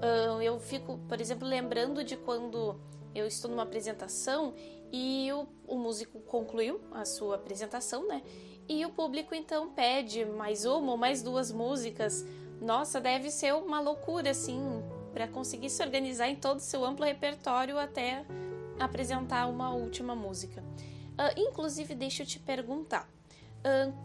Uh, 0.00 0.40
eu 0.40 0.58
fico, 0.60 0.98
por 1.08 1.20
exemplo, 1.20 1.46
lembrando 1.46 2.04
de 2.04 2.16
quando 2.16 2.80
eu 3.12 3.26
estou 3.26 3.50
numa 3.50 3.64
apresentação 3.64 4.54
e 4.92 5.30
o, 5.32 5.48
o 5.66 5.76
músico 5.76 6.20
concluiu 6.20 6.80
a 6.92 7.04
sua 7.04 7.34
apresentação, 7.34 8.06
né? 8.06 8.22
E 8.68 8.84
o 8.84 8.90
público 8.90 9.34
então 9.34 9.70
pede 9.70 10.24
mais 10.24 10.64
uma 10.64 10.92
ou 10.92 10.96
mais 10.96 11.22
duas 11.22 11.50
músicas. 11.50 12.24
Nossa, 12.60 13.00
deve 13.00 13.30
ser 13.30 13.54
uma 13.54 13.80
loucura, 13.80 14.30
assim, 14.30 14.60
para 15.12 15.28
conseguir 15.28 15.70
se 15.70 15.82
organizar 15.82 16.28
em 16.28 16.36
todo 16.36 16.58
o 16.58 16.62
seu 16.62 16.84
amplo 16.84 17.04
repertório 17.04 17.78
até 17.78 18.24
apresentar 18.78 19.46
uma 19.46 19.72
última 19.74 20.14
música. 20.14 20.62
Uh, 21.12 21.40
inclusive, 21.48 21.94
deixa 21.94 22.22
eu 22.22 22.26
te 22.26 22.38
perguntar: 22.38 23.08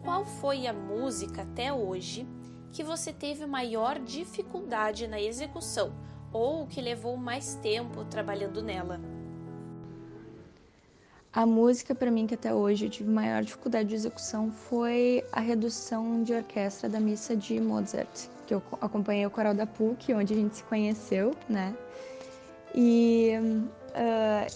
qual 0.02 0.24
foi 0.24 0.66
a 0.66 0.72
música 0.72 1.42
até 1.42 1.72
hoje 1.72 2.26
que 2.72 2.82
você 2.82 3.12
teve 3.12 3.46
maior 3.46 3.98
dificuldade 3.98 5.06
na 5.06 5.20
execução 5.20 5.92
ou 6.32 6.66
que 6.66 6.80
levou 6.80 7.16
mais 7.16 7.54
tempo 7.56 8.04
trabalhando 8.04 8.62
nela? 8.62 9.00
A 11.32 11.46
música 11.46 11.94
para 11.94 12.10
mim 12.10 12.26
que 12.26 12.34
até 12.34 12.52
hoje 12.52 12.86
eu 12.86 12.90
tive 12.90 13.10
maior 13.10 13.42
dificuldade 13.42 13.88
de 13.88 13.94
execução 13.94 14.50
foi 14.50 15.24
a 15.32 15.40
redução 15.40 16.22
de 16.22 16.34
orquestra 16.34 16.90
da 16.90 17.00
missa 17.00 17.34
de 17.34 17.58
Mozart, 17.58 18.28
que 18.46 18.54
eu 18.54 18.62
acompanhei 18.80 19.24
o 19.24 19.30
coral 19.30 19.54
da 19.54 19.66
PUC, 19.66 20.12
onde 20.12 20.34
a 20.34 20.36
gente 20.36 20.56
se 20.56 20.62
conheceu, 20.64 21.34
né? 21.48 21.74
E 22.74 23.32
Uh, 23.92 24.48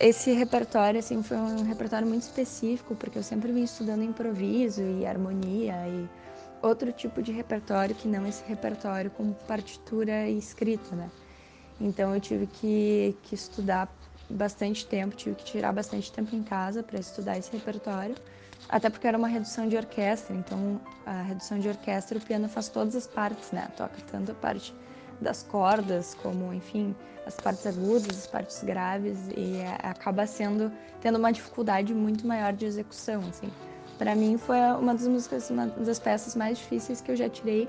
esse 0.00 0.32
repertório 0.32 1.00
assim 1.00 1.22
foi 1.22 1.38
um 1.38 1.62
repertório 1.62 2.06
muito 2.06 2.24
específico 2.24 2.94
porque 2.94 3.16
eu 3.16 3.22
sempre 3.22 3.50
vim 3.50 3.62
estudando 3.62 4.02
improviso 4.02 4.82
e 4.82 5.06
harmonia 5.06 5.72
e 5.88 6.06
outro 6.60 6.92
tipo 6.92 7.22
de 7.22 7.32
repertório 7.32 7.94
que 7.94 8.06
não 8.06 8.26
esse 8.26 8.44
repertório 8.44 9.10
com 9.10 9.32
partitura 9.32 10.28
e 10.28 10.36
escrita, 10.36 10.94
né? 10.94 11.10
Então 11.80 12.14
eu 12.14 12.20
tive 12.20 12.46
que, 12.46 13.16
que 13.22 13.34
estudar 13.34 13.88
bastante 14.28 14.86
tempo, 14.86 15.16
tive 15.16 15.36
que 15.36 15.44
tirar 15.44 15.72
bastante 15.72 16.12
tempo 16.12 16.34
em 16.34 16.42
casa 16.42 16.82
para 16.82 16.98
estudar 16.98 17.38
esse 17.38 17.50
repertório, 17.52 18.14
até 18.68 18.90
porque 18.90 19.06
era 19.06 19.16
uma 19.16 19.28
redução 19.28 19.68
de 19.68 19.76
orquestra, 19.76 20.34
então 20.34 20.80
a 21.04 21.22
redução 21.22 21.58
de 21.58 21.68
orquestra 21.68 22.18
o 22.18 22.20
piano 22.20 22.48
faz 22.48 22.68
todas 22.68 22.94
as 22.94 23.06
partes, 23.06 23.52
né? 23.52 23.68
Toca 23.76 23.96
tanto 24.10 24.32
a 24.32 24.34
parte 24.34 24.74
das 25.20 25.42
cordas, 25.42 26.14
como, 26.22 26.52
enfim, 26.52 26.94
as 27.26 27.38
partes 27.38 27.66
agudas, 27.66 28.16
as 28.16 28.26
partes 28.26 28.62
graves, 28.62 29.18
e 29.36 29.56
é, 29.56 29.78
acaba 29.82 30.26
sendo, 30.26 30.72
tendo 31.00 31.18
uma 31.18 31.32
dificuldade 31.32 31.92
muito 31.92 32.26
maior 32.26 32.52
de 32.52 32.64
execução, 32.64 33.20
assim. 33.28 33.50
Para 33.98 34.14
mim 34.14 34.38
foi 34.38 34.58
uma 34.78 34.94
das 34.94 35.06
músicas, 35.06 35.50
uma 35.50 35.66
das 35.66 35.98
peças 35.98 36.36
mais 36.36 36.58
difíceis 36.58 37.00
que 37.00 37.10
eu 37.10 37.16
já 37.16 37.28
tirei, 37.28 37.68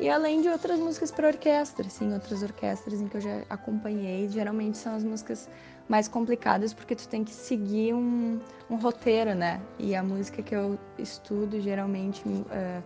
e 0.00 0.08
além 0.08 0.40
de 0.40 0.48
outras 0.48 0.78
músicas 0.78 1.10
para 1.10 1.26
orquestra, 1.26 1.86
assim, 1.86 2.12
outras 2.12 2.42
orquestras 2.42 3.00
em 3.00 3.08
que 3.08 3.16
eu 3.16 3.20
já 3.20 3.42
acompanhei, 3.50 4.28
geralmente 4.28 4.78
são 4.78 4.94
as 4.94 5.02
músicas 5.02 5.48
mais 5.88 6.06
complicadas 6.06 6.72
porque 6.72 6.94
tu 6.94 7.08
tem 7.08 7.24
que 7.24 7.32
seguir 7.32 7.94
um, 7.94 8.38
um 8.70 8.76
roteiro, 8.76 9.34
né? 9.34 9.60
E 9.76 9.96
a 9.96 10.02
música 10.02 10.40
que 10.40 10.54
eu 10.54 10.78
estudo 10.98 11.60
geralmente 11.60 12.22
uh, 12.28 12.82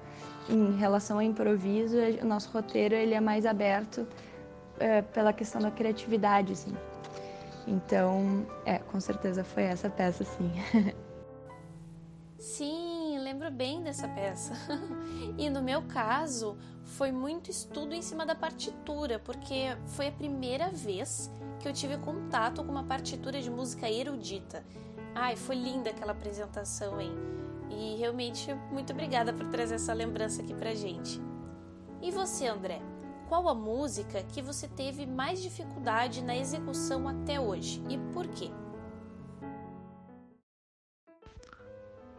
em 0.48 0.74
relação 0.79 1.18
ao 1.18 1.22
improviso, 1.22 1.98
o 2.22 2.24
nosso 2.24 2.50
roteiro 2.50 2.94
ele 2.94 3.12
é 3.12 3.20
mais 3.20 3.44
aberto 3.44 4.07
é, 4.83 5.01
pela 5.01 5.33
questão 5.33 5.61
da 5.61 5.71
criatividade, 5.71 6.53
assim. 6.53 6.75
Então, 7.66 8.45
é, 8.66 8.79
com 8.79 8.99
certeza 8.99 9.45
foi 9.45 9.62
essa 9.62 9.88
peça, 9.88 10.25
sim. 10.25 10.51
Sim, 12.37 13.21
lembro 13.21 13.49
bem 13.53 13.85
dessa 13.85 14.09
peça. 14.09 14.53
e 15.38 15.49
no 15.49 15.62
meu 15.62 15.83
caso, 15.83 16.59
foi 16.83 17.12
muito 17.12 17.53
estudo 17.53 17.95
em 17.95 18.03
cima 18.03 18.27
da 18.27 18.35
partitura, 18.35 19.21
porque 19.21 19.77
foi 19.87 20.09
a 20.09 20.12
primeira 20.12 20.68
vez 20.68 21.31
que 21.61 21.68
eu 21.68 21.73
tive 21.73 21.97
contato 21.99 22.64
com 22.64 22.73
uma 22.73 22.83
partitura 22.83 23.40
de 23.40 23.49
música 23.49 23.88
erudita. 23.88 24.64
Ai, 25.14 25.37
foi 25.37 25.55
linda 25.55 25.90
aquela 25.90 26.11
apresentação, 26.11 27.01
hein? 27.01 27.12
E 27.71 27.95
realmente, 27.97 28.53
muito 28.73 28.92
obrigada 28.92 29.33
por 29.33 29.47
trazer 29.47 29.77
essa 29.77 29.92
lembrança 29.92 30.42
aqui 30.42 30.53
pra 30.53 30.75
gente. 30.75 31.23
E 32.03 32.11
você, 32.11 32.49
André? 32.49 32.83
Qual 33.33 33.49
a 33.49 33.55
música 33.55 34.23
que 34.25 34.42
você 34.42 34.68
teve 34.68 35.07
mais 35.07 35.40
dificuldade 35.40 36.23
na 36.23 36.37
execução 36.37 37.09
até 37.09 37.40
hoje 37.40 37.83
e 37.88 37.97
por 38.12 38.29
quê? 38.29 38.51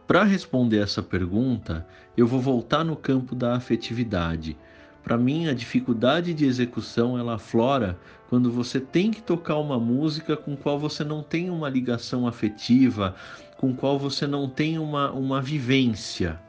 Para 0.08 0.24
responder 0.24 0.82
essa 0.82 1.00
pergunta, 1.00 1.86
eu 2.16 2.26
vou 2.26 2.40
voltar 2.40 2.82
no 2.82 2.96
campo 2.96 3.32
da 3.36 3.54
afetividade. 3.54 4.58
Para 5.04 5.16
mim, 5.16 5.46
a 5.46 5.54
dificuldade 5.54 6.34
de 6.34 6.46
execução 6.46 7.16
ela 7.16 7.36
aflora 7.36 7.96
quando 8.28 8.50
você 8.50 8.80
tem 8.80 9.12
que 9.12 9.22
tocar 9.22 9.58
uma 9.58 9.78
música 9.78 10.36
com 10.36 10.56
qual 10.56 10.80
você 10.80 11.04
não 11.04 11.22
tem 11.22 11.48
uma 11.48 11.68
ligação 11.68 12.26
afetiva, 12.26 13.14
com 13.56 13.72
qual 13.72 14.00
você 14.00 14.26
não 14.26 14.48
tem 14.48 14.80
uma, 14.80 15.12
uma 15.12 15.40
vivência. 15.40 16.40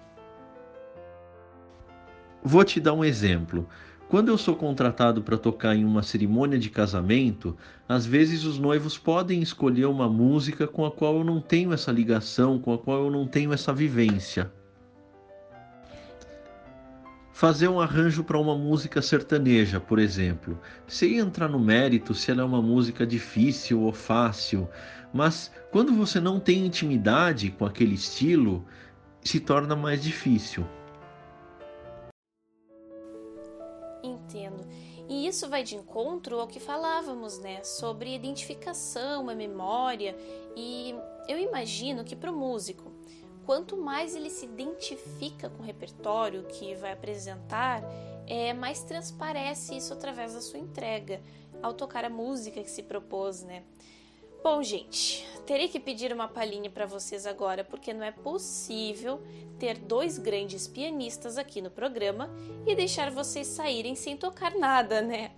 Vou 2.43 2.63
te 2.63 2.79
dar 2.79 2.93
um 2.93 3.05
exemplo. 3.05 3.69
Quando 4.07 4.29
eu 4.29 4.37
sou 4.37 4.55
contratado 4.55 5.23
para 5.23 5.37
tocar 5.37 5.75
em 5.75 5.83
uma 5.83 6.03
cerimônia 6.03 6.59
de 6.59 6.69
casamento, 6.69 7.57
às 7.89 8.05
vezes 8.05 8.43
os 8.43 8.59
noivos 8.59 8.99
podem 8.99 9.41
escolher 9.41 9.85
uma 9.85 10.07
música 10.07 10.67
com 10.67 10.85
a 10.85 10.91
qual 10.91 11.17
eu 11.17 11.23
não 11.23 11.41
tenho 11.41 11.73
essa 11.73 11.91
ligação, 11.91 12.59
com 12.59 12.71
a 12.71 12.77
qual 12.77 13.05
eu 13.05 13.11
não 13.11 13.27
tenho 13.27 13.51
essa 13.51 13.73
vivência. 13.73 14.51
Fazer 17.33 17.67
um 17.67 17.81
arranjo 17.81 18.23
para 18.23 18.37
uma 18.37 18.55
música 18.55 19.01
sertaneja, 19.01 19.79
por 19.79 19.97
exemplo, 19.97 20.57
sem 20.87 21.17
entrar 21.17 21.49
no 21.49 21.59
mérito 21.59 22.13
se 22.13 22.31
ela 22.31 22.43
é 22.43 22.45
uma 22.45 22.61
música 22.61 23.07
difícil 23.07 23.81
ou 23.81 23.91
fácil, 23.91 24.69
mas 25.11 25.51
quando 25.71 25.91
você 25.93 26.19
não 26.19 26.39
tem 26.39 26.65
intimidade 26.65 27.49
com 27.49 27.65
aquele 27.65 27.95
estilo, 27.95 28.63
se 29.21 29.39
torna 29.39 29.75
mais 29.75 30.01
difícil. 30.03 30.65
Isso 35.25 35.49
vai 35.49 35.63
de 35.63 35.75
encontro 35.75 36.39
ao 36.39 36.45
que 36.45 36.59
falávamos, 36.59 37.39
né? 37.39 37.63
Sobre 37.63 38.13
identificação, 38.13 39.27
a 39.27 39.33
memória. 39.33 40.15
E 40.55 40.93
eu 41.27 41.39
imagino 41.39 42.03
que 42.03 42.15
para 42.15 42.31
o 42.31 42.35
músico, 42.35 42.91
quanto 43.43 43.75
mais 43.75 44.15
ele 44.15 44.29
se 44.29 44.45
identifica 44.45 45.49
com 45.49 45.63
o 45.63 45.65
repertório 45.65 46.43
que 46.43 46.75
vai 46.75 46.91
apresentar, 46.91 47.81
é, 48.27 48.53
mais 48.53 48.83
transparece 48.83 49.75
isso 49.75 49.93
através 49.93 50.35
da 50.35 50.41
sua 50.41 50.59
entrega, 50.59 51.19
ao 51.59 51.73
tocar 51.73 52.05
a 52.05 52.09
música 52.09 52.61
que 52.61 52.69
se 52.69 52.83
propôs, 52.83 53.41
né? 53.41 53.63
Bom, 54.45 54.61
gente, 54.61 55.27
terei 55.47 55.67
que 55.67 55.79
pedir 55.79 56.13
uma 56.13 56.27
palhinha 56.27 56.69
para 56.69 56.85
vocês 56.85 57.25
agora, 57.25 57.63
porque 57.63 57.91
não 57.91 58.03
é 58.03 58.11
possível 58.11 59.19
ter 59.57 59.79
dois 59.79 60.19
grandes 60.19 60.67
pianistas 60.67 61.39
aqui 61.39 61.63
no 61.63 61.71
programa 61.71 62.29
e 62.63 62.75
deixar 62.75 63.09
vocês 63.09 63.47
saírem 63.47 63.95
sem 63.95 64.15
tocar 64.15 64.53
nada, 64.53 65.01
né? 65.01 65.31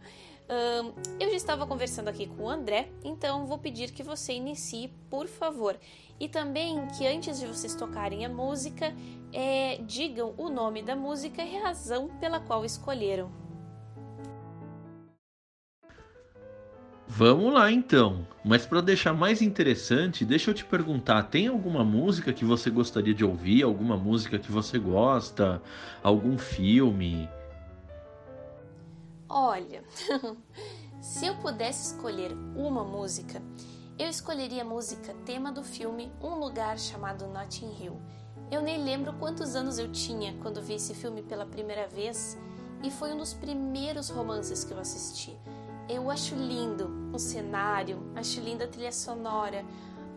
Eu 1.17 1.29
já 1.29 1.37
estava 1.37 1.65
conversando 1.65 2.09
aqui 2.09 2.27
com 2.27 2.43
o 2.43 2.49
André, 2.49 2.89
então 3.01 3.45
vou 3.45 3.57
pedir 3.57 3.93
que 3.93 4.03
você 4.03 4.33
inicie, 4.33 4.89
por 5.09 5.25
favor. 5.25 5.79
E 6.19 6.27
também 6.27 6.85
que 6.97 7.07
antes 7.07 7.39
de 7.39 7.47
vocês 7.47 7.75
tocarem 7.75 8.25
a 8.25 8.29
música, 8.29 8.93
é, 9.31 9.77
digam 9.83 10.33
o 10.37 10.49
nome 10.49 10.81
da 10.81 10.97
música 10.97 11.41
e 11.45 11.55
a 11.55 11.61
razão 11.61 12.09
pela 12.19 12.41
qual 12.41 12.65
escolheram. 12.65 13.46
Vamos 17.07 17.53
lá 17.53 17.71
então. 17.71 18.27
Mas 18.43 18.65
para 18.65 18.81
deixar 18.81 19.13
mais 19.13 19.41
interessante, 19.41 20.25
deixa 20.25 20.51
eu 20.51 20.53
te 20.53 20.65
perguntar: 20.65 21.23
tem 21.23 21.47
alguma 21.47 21.83
música 21.83 22.33
que 22.33 22.43
você 22.43 22.69
gostaria 22.69 23.13
de 23.13 23.23
ouvir? 23.23 23.63
Alguma 23.63 23.95
música 23.95 24.37
que 24.37 24.51
você 24.51 24.77
gosta? 24.77 25.61
Algum 26.03 26.37
filme? 26.37 27.29
Olha, 29.29 29.83
se 31.01 31.25
eu 31.25 31.35
pudesse 31.35 31.93
escolher 31.93 32.31
uma 32.55 32.83
música, 32.83 33.41
eu 33.97 34.07
escolheria 34.07 34.61
a 34.61 34.65
música 34.65 35.13
tema 35.25 35.51
do 35.51 35.63
filme 35.63 36.11
Um 36.21 36.35
Lugar 36.35 36.77
Chamado 36.77 37.27
Notting 37.27 37.75
Hill. 37.81 37.99
Eu 38.51 38.61
nem 38.61 38.81
lembro 38.83 39.11
quantos 39.13 39.55
anos 39.55 39.79
eu 39.79 39.91
tinha 39.91 40.33
quando 40.41 40.61
vi 40.61 40.75
esse 40.75 40.93
filme 40.93 41.21
pela 41.21 41.45
primeira 41.45 41.87
vez 41.87 42.37
e 42.83 42.91
foi 42.91 43.11
um 43.11 43.17
dos 43.17 43.33
primeiros 43.33 44.09
romances 44.09 44.63
que 44.63 44.71
eu 44.71 44.79
assisti. 44.79 45.35
Eu 45.89 46.11
acho 46.11 46.35
lindo 46.35 47.09
o 47.13 47.19
cenário, 47.19 48.11
acho 48.15 48.41
linda 48.41 48.65
a 48.65 48.67
trilha 48.67 48.91
sonora, 48.91 49.63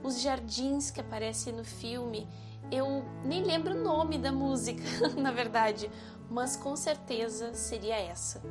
os 0.02 0.20
jardins 0.20 0.90
que 0.90 1.00
aparecem 1.00 1.52
no 1.52 1.64
filme. 1.64 2.26
Eu 2.72 3.04
nem 3.24 3.42
lembro 3.44 3.74
o 3.74 3.82
nome 3.82 4.18
da 4.18 4.32
música, 4.32 4.82
na 5.16 5.30
verdade, 5.30 5.90
mas 6.28 6.56
com 6.56 6.74
certeza 6.74 7.54
seria 7.54 7.96
essa. 7.96 8.42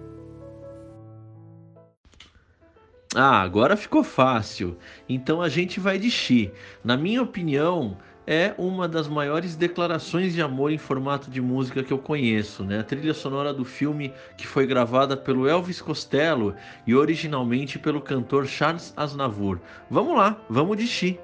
Ah, 3.15 3.41
agora 3.41 3.75
ficou 3.75 4.03
fácil. 4.03 4.77
Então 5.08 5.41
a 5.41 5.49
gente 5.49 5.79
vai 5.79 5.97
de 5.97 6.12
Xi. 6.12 6.53
Na 6.84 6.95
minha 6.95 7.23
opinião, 7.23 7.97
é 8.29 8.53
uma 8.59 8.87
das 8.87 9.07
maiores 9.07 9.55
declarações 9.55 10.35
de 10.35 10.41
amor 10.43 10.71
em 10.71 10.77
formato 10.77 11.31
de 11.31 11.41
música 11.41 11.81
que 11.81 11.91
eu 11.91 11.97
conheço, 11.97 12.63
né? 12.63 12.77
A 12.77 12.83
trilha 12.83 13.11
sonora 13.11 13.51
do 13.51 13.65
filme 13.65 14.13
que 14.37 14.45
foi 14.45 14.67
gravada 14.67 15.17
pelo 15.17 15.47
Elvis 15.47 15.81
Costello 15.81 16.53
e 16.85 16.93
originalmente 16.93 17.79
pelo 17.79 17.99
cantor 17.99 18.45
Charles 18.45 18.93
Aznavour. 18.95 19.57
Vamos 19.89 20.15
lá, 20.15 20.39
vamos 20.47 20.77
de 20.77 20.85
Xi. 20.85 21.19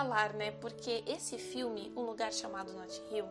Falar, 0.00 0.32
né? 0.32 0.50
Porque 0.50 1.04
esse 1.06 1.36
filme, 1.36 1.92
Um 1.94 2.00
Lugar 2.00 2.32
Chamado 2.32 2.72
Not 2.72 3.02
Hill, 3.10 3.26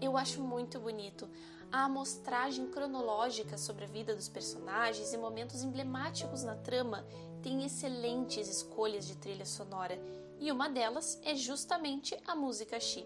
eu 0.00 0.16
acho 0.16 0.40
muito 0.40 0.78
bonito. 0.78 1.28
A 1.72 1.86
amostragem 1.86 2.68
cronológica 2.68 3.58
sobre 3.58 3.86
a 3.86 3.88
vida 3.88 4.14
dos 4.14 4.28
personagens 4.28 5.12
e 5.12 5.18
momentos 5.18 5.64
emblemáticos 5.64 6.44
na 6.44 6.54
trama 6.54 7.04
tem 7.42 7.64
excelentes 7.64 8.48
escolhas 8.48 9.04
de 9.04 9.16
trilha 9.16 9.44
sonora, 9.44 10.00
e 10.38 10.52
uma 10.52 10.68
delas 10.68 11.20
é 11.24 11.34
justamente 11.34 12.16
a 12.24 12.36
música 12.36 12.78
Xi. 12.78 13.04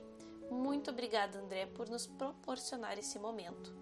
Muito 0.51 0.91
obrigada, 0.91 1.39
André, 1.39 1.65
por 1.65 1.89
nos 1.89 2.07
proporcionar 2.07 2.99
esse 2.99 3.19
momento. 3.19 3.75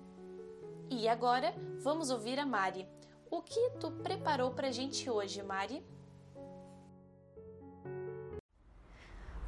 E 0.88 1.08
agora, 1.08 1.52
vamos 1.80 2.10
ouvir 2.10 2.38
a 2.38 2.46
Mari. 2.46 2.86
O 3.28 3.42
que 3.42 3.70
tu 3.80 3.90
preparou 3.90 4.52
pra 4.52 4.70
gente 4.70 5.10
hoje, 5.10 5.42
Mari? 5.42 5.84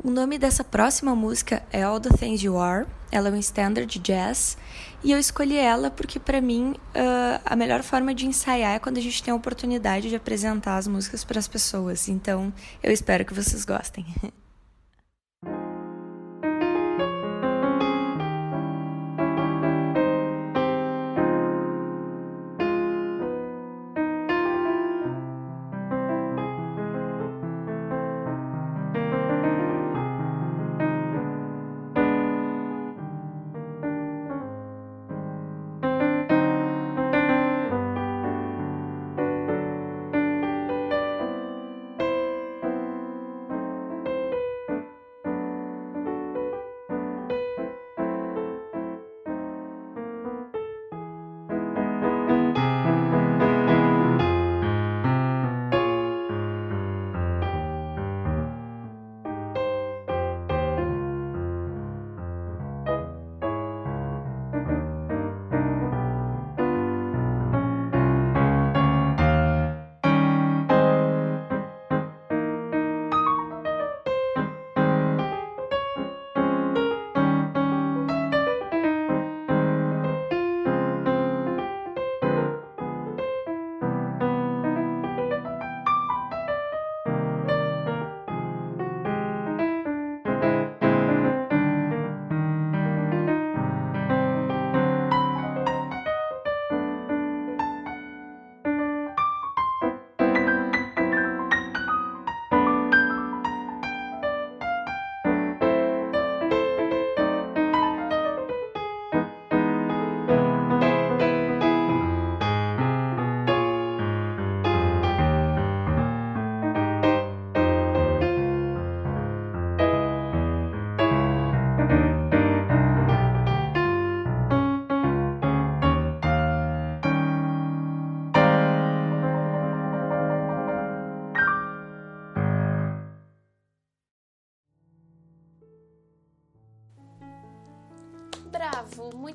O 0.06 0.10
nome 0.10 0.38
dessa 0.38 0.62
próxima 0.62 1.16
música 1.16 1.64
é 1.72 1.82
All 1.82 1.98
the 1.98 2.10
Things 2.10 2.40
You 2.40 2.56
Are. 2.60 2.86
Ela 3.10 3.28
é 3.28 3.32
um 3.32 3.36
standard 3.38 3.92
de 3.92 3.98
jazz 3.98 4.56
e 5.02 5.10
eu 5.10 5.18
escolhi 5.18 5.56
ela 5.56 5.90
porque 5.90 6.20
para 6.20 6.40
mim 6.40 6.76
uh, 6.94 7.42
a 7.44 7.56
melhor 7.56 7.82
forma 7.82 8.14
de 8.14 8.24
ensaiar 8.24 8.76
é 8.76 8.78
quando 8.78 8.98
a 8.98 9.00
gente 9.00 9.20
tem 9.20 9.32
a 9.32 9.34
oportunidade 9.34 10.08
de 10.08 10.14
apresentar 10.14 10.76
as 10.76 10.86
músicas 10.86 11.24
para 11.24 11.40
as 11.40 11.48
pessoas. 11.48 12.08
Então 12.08 12.54
eu 12.84 12.92
espero 12.92 13.24
que 13.24 13.34
vocês 13.34 13.64
gostem. 13.64 14.06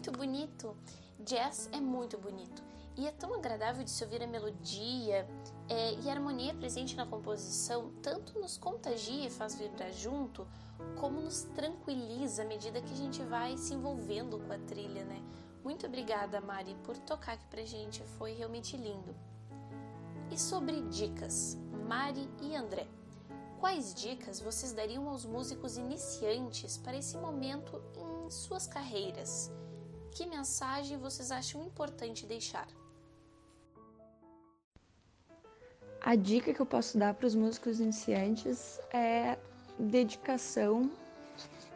muito 0.02 0.12
bonito. 0.14 0.76
Jazz 1.20 1.70
é 1.72 1.80
muito 1.80 2.18
bonito 2.18 2.64
e 2.98 3.06
é 3.06 3.12
tão 3.12 3.36
agradável 3.36 3.84
de 3.84 3.92
se 3.92 4.04
ouvir 4.04 4.24
a 4.24 4.26
melodia 4.26 5.28
é, 5.70 5.94
e 5.94 6.10
a 6.10 6.14
harmonia 6.14 6.56
presente 6.56 6.96
na 6.96 7.06
composição, 7.06 7.92
tanto 8.02 8.40
nos 8.40 8.58
contagia 8.58 9.28
e 9.28 9.30
faz 9.30 9.54
vibrar 9.54 9.94
junto, 9.94 10.48
como 11.00 11.22
nos 11.22 11.44
tranquiliza 11.44 12.42
à 12.42 12.46
medida 12.46 12.82
que 12.82 12.92
a 12.92 12.98
gente 12.98 13.22
vai 13.22 13.56
se 13.58 13.76
envolvendo 13.76 14.40
com 14.40 14.52
a 14.52 14.58
trilha, 14.58 15.06
né? 15.06 15.22
Muito 15.64 15.86
obrigada, 15.86 16.42
Mari, 16.42 16.76
por 16.84 16.98
tocar 16.98 17.34
aqui 17.34 17.46
pra 17.46 17.64
gente, 17.64 18.02
foi 18.18 18.34
realmente 18.34 18.76
lindo. 18.76 19.16
E 20.32 20.40
sobre 20.40 20.82
dicas, 20.90 21.60
Mari 21.88 22.28
e 22.42 22.56
André. 22.56 22.88
Quais 23.60 23.94
dicas 23.94 24.40
vocês 24.40 24.74
dariam 24.74 25.08
aos 25.08 25.24
músicos 25.24 25.78
iniciantes 25.78 26.76
para 26.76 26.98
esse 26.98 27.16
momento 27.20 27.80
em 27.96 28.32
suas 28.32 28.66
carreiras? 28.66 29.52
Que 30.12 30.26
mensagem 30.26 30.98
vocês 30.98 31.32
acham 31.32 31.64
importante 31.64 32.26
deixar? 32.26 32.68
A 36.02 36.16
dica 36.16 36.54
que 36.54 36.60
eu 36.60 36.66
posso 36.66 36.98
dar 36.98 37.14
para 37.14 37.28
os 37.28 37.36
músicos 37.36 37.80
iniciantes 37.80 38.80
é 38.92 39.38
dedicação 39.80 40.92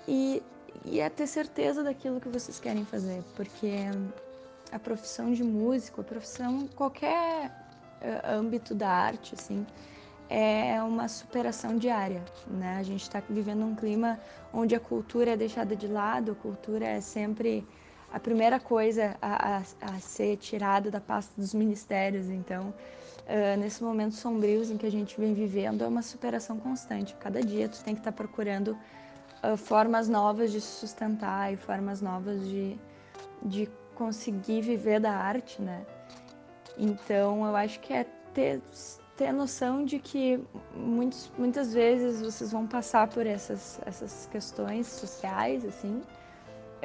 e, 0.07 0.43
e 0.83 0.99
é 0.99 1.09
ter 1.09 1.27
certeza 1.27 1.83
daquilo 1.83 2.19
que 2.19 2.27
vocês 2.27 2.59
querem 2.59 2.83
fazer, 2.83 3.23
porque 3.35 3.71
a 4.71 4.79
profissão 4.79 5.31
de 5.31 5.43
músico, 5.43 6.01
a 6.01 6.03
profissão, 6.03 6.67
qualquer 6.75 7.49
uh, 8.01 8.31
âmbito 8.31 8.75
da 8.75 8.89
arte, 8.89 9.35
assim, 9.35 9.65
é 10.27 10.81
uma 10.81 11.07
superação 11.07 11.77
diária, 11.77 12.23
né? 12.47 12.77
A 12.77 12.83
gente 12.83 13.03
está 13.03 13.21
vivendo 13.29 13.63
um 13.63 13.75
clima 13.75 14.19
onde 14.51 14.75
a 14.75 14.79
cultura 14.79 15.31
é 15.31 15.37
deixada 15.37 15.75
de 15.75 15.87
lado, 15.87 16.31
a 16.31 16.35
cultura 16.35 16.85
é 16.85 16.99
sempre 16.99 17.65
a 18.15 18.19
primeira 18.19 18.61
coisa 18.61 19.17
a, 19.21 19.57
a, 19.57 19.61
a 19.81 19.99
ser 19.99 20.37
tirada 20.37 20.89
da 20.89 21.01
pasta 21.01 21.33
dos 21.35 21.53
ministérios. 21.53 22.29
Então, 22.29 22.69
uh, 22.69 23.59
nesses 23.59 23.81
momentos 23.81 24.19
sombrios 24.19 24.71
em 24.71 24.77
que 24.77 24.85
a 24.85 24.89
gente 24.89 25.19
vem 25.19 25.33
vivendo, 25.33 25.83
é 25.83 25.87
uma 25.87 26.01
superação 26.01 26.57
constante. 26.57 27.13
Cada 27.15 27.41
dia 27.41 27.67
tu 27.67 27.83
tem 27.83 27.93
que 27.93 27.99
estar 27.99 28.13
tá 28.13 28.15
procurando 28.15 28.69
uh, 29.43 29.57
formas 29.57 30.07
novas 30.07 30.53
de 30.53 30.61
se 30.61 30.79
sustentar 30.79 31.51
e 31.51 31.57
formas 31.57 32.01
novas 32.01 32.39
de, 32.47 32.79
de 33.43 33.69
conseguir 33.95 34.61
viver 34.61 35.01
da 35.01 35.11
arte, 35.11 35.61
né? 35.61 35.85
Então, 36.77 37.45
eu 37.45 37.53
acho 37.53 37.81
que 37.81 37.91
é 37.91 38.05
ter, 38.33 38.61
ter 39.17 39.33
noção 39.33 39.83
de 39.83 39.99
que 39.99 40.41
muitos, 40.73 41.29
muitas 41.37 41.73
vezes 41.73 42.21
vocês 42.21 42.53
vão 42.53 42.65
passar 42.65 43.09
por 43.09 43.27
essas, 43.27 43.77
essas 43.85 44.25
questões 44.31 44.87
sociais, 44.87 45.65
assim, 45.65 46.01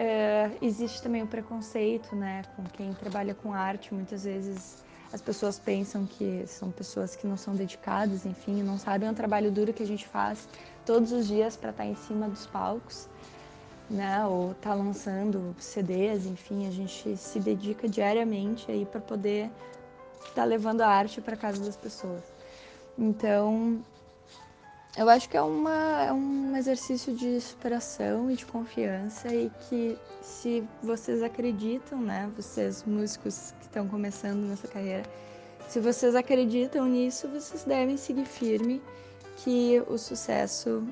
é, 0.02 0.50
existe 0.62 1.02
também 1.02 1.22
o 1.22 1.26
preconceito, 1.26 2.16
né, 2.16 2.40
com 2.56 2.64
quem 2.64 2.94
trabalha 2.94 3.34
com 3.34 3.52
arte. 3.52 3.92
Muitas 3.92 4.24
vezes 4.24 4.82
as 5.12 5.20
pessoas 5.20 5.58
pensam 5.58 6.06
que 6.06 6.42
são 6.46 6.70
pessoas 6.70 7.14
que 7.14 7.26
não 7.26 7.36
são 7.36 7.54
dedicadas, 7.54 8.24
enfim, 8.24 8.62
não 8.62 8.78
sabem 8.78 9.10
o 9.10 9.12
trabalho 9.12 9.50
duro 9.52 9.74
que 9.74 9.82
a 9.82 9.86
gente 9.86 10.08
faz 10.08 10.48
todos 10.86 11.12
os 11.12 11.26
dias 11.28 11.54
para 11.54 11.68
estar 11.68 11.82
tá 11.82 11.88
em 11.88 11.94
cima 11.96 12.30
dos 12.30 12.46
palcos, 12.46 13.10
né, 13.90 14.24
ou 14.24 14.52
estar 14.52 14.70
tá 14.70 14.74
lançando 14.74 15.54
CDs, 15.58 16.24
enfim, 16.24 16.66
a 16.66 16.70
gente 16.70 17.14
se 17.18 17.38
dedica 17.38 17.86
diariamente 17.86 18.72
aí 18.72 18.86
para 18.86 19.02
poder 19.02 19.50
estar 20.20 20.32
tá 20.34 20.44
levando 20.44 20.80
a 20.80 20.88
arte 20.88 21.20
para 21.20 21.36
casa 21.36 21.62
das 21.62 21.76
pessoas. 21.76 22.22
Então, 22.96 23.84
eu 24.96 25.09
acho 25.09 25.29
que 25.29 25.37
é, 25.37 25.42
uma, 25.42 26.05
é 26.05 26.12
um 26.12 26.57
exercício 26.57 27.14
de 27.14 27.40
superação 27.40 28.31
e 28.31 28.37
de 28.37 28.44
confiança 28.44 29.33
e 29.33 29.50
que 29.68 29.96
se 30.20 30.64
vocês 30.83 31.22
acreditam, 31.22 32.00
né, 32.00 32.31
vocês 32.37 32.83
músicos 32.85 33.55
que 33.61 33.66
estão 33.66 33.87
começando 33.87 34.40
nessa 34.48 34.66
carreira, 34.66 35.05
se 35.68 35.79
vocês 35.79 36.16
acreditam 36.16 36.87
nisso, 36.87 37.29
vocês 37.29 37.64
devem 37.64 37.96
seguir 37.96 38.24
firme 38.24 38.83
que 39.37 39.81
o 39.88 39.96
sucesso 39.96 40.85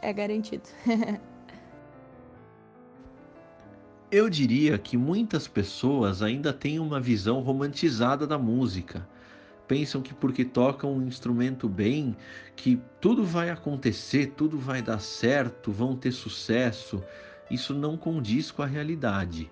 é 0.00 0.12
garantido. 0.12 0.64
Eu 4.12 4.28
diria 4.28 4.76
que 4.76 4.96
muitas 4.96 5.46
pessoas 5.46 6.20
ainda 6.20 6.52
têm 6.52 6.80
uma 6.80 7.00
visão 7.00 7.40
romantizada 7.40 8.26
da 8.26 8.36
música 8.36 9.06
pensam 9.70 10.02
que 10.02 10.12
porque 10.12 10.44
tocam 10.44 10.92
um 10.96 11.06
instrumento 11.06 11.68
bem, 11.68 12.16
que 12.56 12.82
tudo 13.00 13.22
vai 13.22 13.50
acontecer, 13.50 14.32
tudo 14.36 14.58
vai 14.58 14.82
dar 14.82 14.98
certo, 14.98 15.70
vão 15.70 15.94
ter 15.94 16.10
sucesso. 16.10 17.00
Isso 17.48 17.72
não 17.72 17.96
condiz 17.96 18.50
com 18.50 18.62
a 18.62 18.66
realidade. 18.66 19.48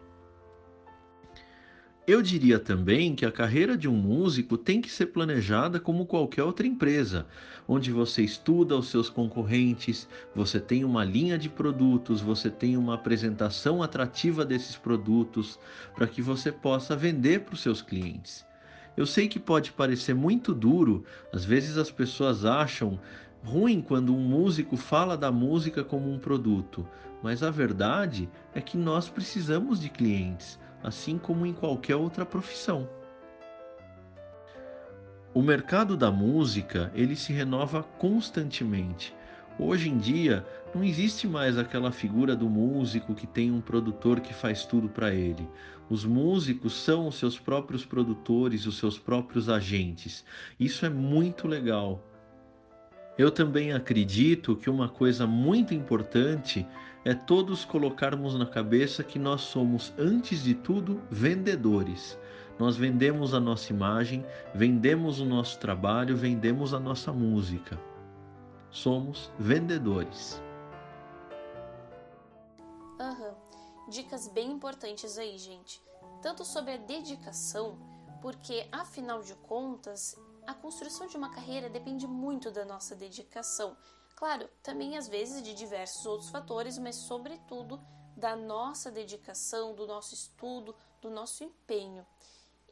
Eu 2.05 2.21
diria 2.21 2.59
também 2.59 3.15
que 3.15 3.25
a 3.25 3.31
carreira 3.31 3.77
de 3.77 3.87
um 3.87 3.95
músico 3.95 4.59
tem 4.59 4.81
que 4.81 4.91
ser 4.91 5.07
planejada 5.07 5.79
como 5.79 6.05
qualquer 6.05 6.43
outra 6.43 6.67
empresa, 6.67 7.25
onde 7.69 7.93
você 7.93 8.23
estuda 8.23 8.77
os 8.77 8.89
seus 8.89 9.09
concorrentes, 9.09 10.09
você 10.35 10.59
tem 10.59 10.85
uma 10.85 11.05
linha 11.05 11.39
de 11.39 11.49
produtos, 11.49 12.21
você 12.21 12.51
tem 12.51 12.77
uma 12.77 12.95
apresentação 12.95 13.85
atrativa 13.85 14.45
desses 14.45 14.75
produtos 14.75 15.61
para 15.95 16.09
que 16.09 16.21
você 16.21 16.51
possa 16.51 16.97
vender 16.97 17.43
para 17.43 17.55
os 17.55 17.61
seus 17.61 17.81
clientes. 17.81 18.48
Eu 18.99 19.07
sei 19.07 19.29
que 19.29 19.39
pode 19.39 19.71
parecer 19.71 20.13
muito 20.13 20.53
duro, 20.53 21.05
às 21.33 21.45
vezes 21.45 21.79
as 21.79 21.89
pessoas 21.89 22.45
acham 22.45 22.99
ruim 23.45 23.81
quando 23.81 24.13
um 24.13 24.19
músico 24.19 24.77
fala 24.77 25.17
da 25.17 25.31
música 25.31 25.85
como 25.85 26.13
um 26.13 26.19
produto, 26.19 26.85
mas 27.23 27.45
a 27.45 27.49
verdade 27.49 28.29
é 28.53 28.61
que 28.61 28.77
nós 28.77 29.09
precisamos 29.09 29.81
de 29.81 29.89
clientes, 29.89 30.59
assim 30.83 31.17
como 31.17 31.47
em 31.47 31.53
qualquer 31.53 31.95
outra 31.95 32.27
profissão. 32.27 32.89
O 35.33 35.43
mercado 35.43 35.97
da 35.97 36.11
música, 36.11 36.91
ele 36.93 37.15
se 37.15 37.33
renova 37.33 37.85
constantemente. 38.01 39.15
Hoje 39.61 39.91
em 39.91 39.97
dia, 39.97 40.45
não 40.75 40.83
existe 40.83 41.29
mais 41.29 41.57
aquela 41.57 41.93
figura 41.93 42.35
do 42.35 42.51
músico 42.51 43.15
que 43.15 43.29
tem 43.29 43.53
um 43.53 43.61
produtor 43.61 44.19
que 44.19 44.35
faz 44.35 44.65
tudo 44.65 44.89
para 44.89 45.15
ele. 45.15 45.49
Os 45.91 46.05
músicos 46.05 46.75
são 46.75 47.09
os 47.09 47.17
seus 47.17 47.39
próprios 47.39 47.85
produtores, 47.85 48.67
os 48.67 48.79
seus 48.79 48.99
próprios 48.99 49.49
agentes. 49.49 50.25
Isso 50.59 50.85
é 50.85 50.89
muito 50.89 51.49
legal. 51.49 52.03
Eu 53.17 53.31
também 53.31 53.73
acredito 53.73 54.55
que 54.55 54.71
uma 54.71 54.89
coisa 54.89 55.27
muito 55.27 55.75
importante 55.75 56.67
é 57.05 57.15
todos 57.15 57.65
colocarmos 57.65 58.35
na 58.37 58.47
cabeça 58.47 59.03
que 59.03 59.19
nós 59.19 59.41
somos, 59.41 59.93
antes 59.99 60.43
de 60.45 60.55
tudo, 60.55 61.01
vendedores. 61.11 62.19
Nós 62.59 62.77
vendemos 62.77 63.35
a 63.35 63.41
nossa 63.41 63.73
imagem, 63.73 64.25
vendemos 64.55 65.21
o 65.21 65.25
nosso 65.25 65.59
trabalho, 65.59 66.17
vendemos 66.17 66.75
a 66.75 66.79
nossa 66.79 67.13
música 67.13 67.79
somos 68.71 69.31
vendedores. 69.39 70.43
Aham, 73.01 73.29
uhum. 73.29 73.35
Dicas 73.89 74.29
bem 74.29 74.53
importantes 74.53 75.19
aí, 75.19 75.39
gente. 75.39 75.83
Tanto 76.23 76.45
sobre 76.45 76.75
a 76.75 76.77
dedicação, 76.77 77.79
porque 78.21 78.69
afinal 78.71 79.23
de 79.23 79.35
contas, 79.35 80.17
a 80.47 80.55
construção 80.55 81.07
de 81.07 81.17
uma 81.17 81.31
carreira 81.31 81.69
depende 81.69 82.07
muito 82.07 82.51
da 82.51 82.65
nossa 82.65 82.95
dedicação. 82.95 83.77
Claro, 84.15 84.49
também 84.63 84.97
às 84.97 85.09
vezes 85.09 85.43
de 85.43 85.55
diversos 85.55 86.05
outros 86.05 86.31
fatores, 86.31 86.79
mas 86.79 86.97
sobretudo 86.97 87.81
da 88.17 88.35
nossa 88.35 88.91
dedicação, 88.91 89.75
do 89.75 89.87
nosso 89.87 90.15
estudo, 90.15 90.75
do 91.01 91.09
nosso 91.09 91.45
empenho. 91.45 92.07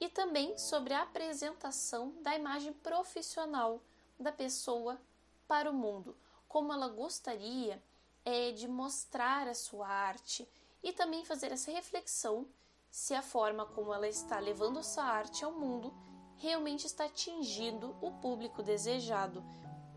E 0.01 0.09
também 0.09 0.59
sobre 0.59 0.93
a 0.93 1.03
apresentação 1.03 2.13
da 2.21 2.35
imagem 2.35 2.73
profissional 2.73 3.81
da 4.19 4.33
pessoa 4.33 5.01
para 5.47 5.71
o 5.71 5.75
mundo, 5.75 6.17
como 6.49 6.73
ela 6.73 6.89
gostaria 6.89 7.83
é, 8.25 8.51
de 8.51 8.67
mostrar 8.67 9.47
a 9.47 9.55
sua 9.55 9.87
arte 9.87 10.47
e 10.87 10.93
também 10.93 11.25
fazer 11.25 11.51
essa 11.51 11.73
reflexão 11.73 12.47
se 12.89 13.13
a 13.13 13.21
forma 13.21 13.67
como 13.67 13.93
ela 13.93 14.07
está 14.07 14.39
levando 14.39 14.79
essa 14.79 15.03
arte 15.03 15.45
ao 15.45 15.51
mundo 15.51 15.93
realmente 16.37 16.87
está 16.87 17.07
atingindo 17.07 17.97
o 18.01 18.13
público 18.13 18.63
desejado. 18.63 19.45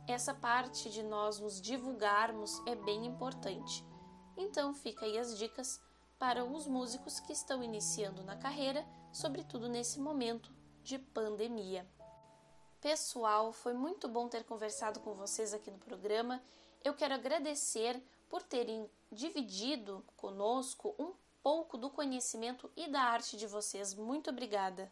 Essa 0.08 0.34
parte 0.34 0.90
de 0.90 1.04
nós 1.04 1.40
nos 1.40 1.62
divulgarmos 1.62 2.60
é 2.66 2.74
bem 2.74 3.06
importante. 3.06 3.86
Então, 4.36 4.74
fica 4.74 5.06
aí 5.06 5.20
as 5.20 5.38
dicas 5.38 5.80
para 6.18 6.44
os 6.44 6.66
músicos 6.66 7.20
que 7.20 7.34
estão 7.34 7.62
iniciando 7.62 8.24
na 8.24 8.36
carreira, 8.36 8.84
sobretudo 9.14 9.70
nesse 9.70 10.00
momento 10.00 10.52
de 10.82 10.98
pandemia. 10.98 11.88
Pessoal, 12.82 13.54
foi 13.54 13.74
muito 13.74 14.08
bom 14.08 14.28
ter 14.28 14.44
conversado 14.44 15.02
com 15.02 15.14
vocês 15.14 15.54
aqui 15.54 15.70
no 15.70 15.78
programa. 15.78 16.42
Eu 16.84 16.96
quero 16.96 17.14
agradecer 17.14 18.02
por 18.30 18.44
terem 18.44 18.90
dividido 19.12 20.06
conosco 20.16 20.96
um 21.00 21.14
pouco 21.42 21.78
do 21.78 21.90
conhecimento 21.90 22.70
e 22.76 22.88
da 22.88 23.02
arte 23.02 23.36
de 23.36 23.48
vocês. 23.48 23.94
Muito 23.94 24.30
obrigada. 24.30 24.92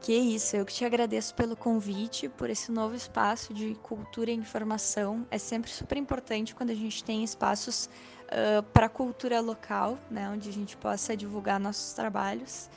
Que 0.00 0.14
isso, 0.14 0.56
eu 0.56 0.64
que 0.64 0.72
te 0.72 0.84
agradeço 0.84 1.34
pelo 1.34 1.56
convite, 1.56 2.28
por 2.28 2.48
esse 2.48 2.70
novo 2.70 2.94
espaço 2.94 3.52
de 3.52 3.74
cultura 3.76 4.30
e 4.30 4.34
informação. 4.34 5.26
É 5.30 5.38
sempre 5.38 5.70
super 5.70 5.98
importante 5.98 6.54
quando 6.54 6.70
a 6.70 6.74
gente 6.74 7.02
tem 7.02 7.24
espaços 7.24 7.86
uh, 8.26 8.62
para 8.72 8.88
cultura 8.88 9.40
local, 9.40 9.98
né, 10.10 10.28
onde 10.30 10.48
a 10.48 10.52
gente 10.52 10.76
possa 10.76 11.16
divulgar 11.16 11.58
nossos 11.58 11.92
trabalhos. 11.92 12.70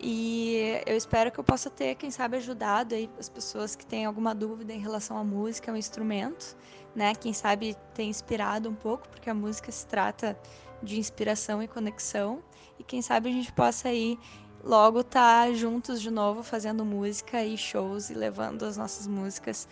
E 0.00 0.80
eu 0.86 0.96
espero 0.96 1.32
que 1.32 1.40
eu 1.40 1.44
possa 1.44 1.68
ter, 1.68 1.96
quem 1.96 2.10
sabe, 2.10 2.36
ajudado 2.36 2.94
aí 2.94 3.10
as 3.18 3.28
pessoas 3.28 3.74
que 3.74 3.84
têm 3.84 4.04
alguma 4.04 4.32
dúvida 4.32 4.72
em 4.72 4.78
relação 4.78 5.18
à 5.18 5.24
música, 5.24 5.72
ao 5.72 5.76
instrumento, 5.76 6.56
né? 6.94 7.14
Quem 7.14 7.32
sabe 7.32 7.76
ter 7.94 8.04
inspirado 8.04 8.68
um 8.68 8.74
pouco, 8.74 9.08
porque 9.08 9.28
a 9.28 9.34
música 9.34 9.72
se 9.72 9.86
trata 9.86 10.38
de 10.82 10.98
inspiração 11.00 11.60
e 11.60 11.66
conexão. 11.66 12.42
E 12.78 12.84
quem 12.84 13.02
sabe 13.02 13.28
a 13.28 13.32
gente 13.32 13.52
possa 13.52 13.88
aí 13.88 14.16
logo 14.62 15.00
estar 15.00 15.46
tá 15.46 15.52
juntos 15.52 16.00
de 16.00 16.10
novo 16.10 16.44
fazendo 16.44 16.84
música 16.84 17.42
e 17.44 17.56
shows 17.56 18.08
e 18.08 18.14
levando 18.14 18.64
as 18.64 18.76
nossas 18.76 19.06
músicas 19.06 19.66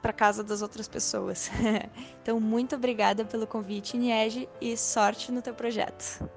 para 0.00 0.12
casa 0.12 0.42
das 0.42 0.62
outras 0.62 0.88
pessoas. 0.88 1.50
então, 2.22 2.40
muito 2.40 2.76
obrigada 2.76 3.24
pelo 3.26 3.46
convite, 3.46 3.98
Niege, 3.98 4.48
e 4.60 4.74
sorte 4.76 5.30
no 5.30 5.42
teu 5.42 5.54
projeto. 5.54 6.28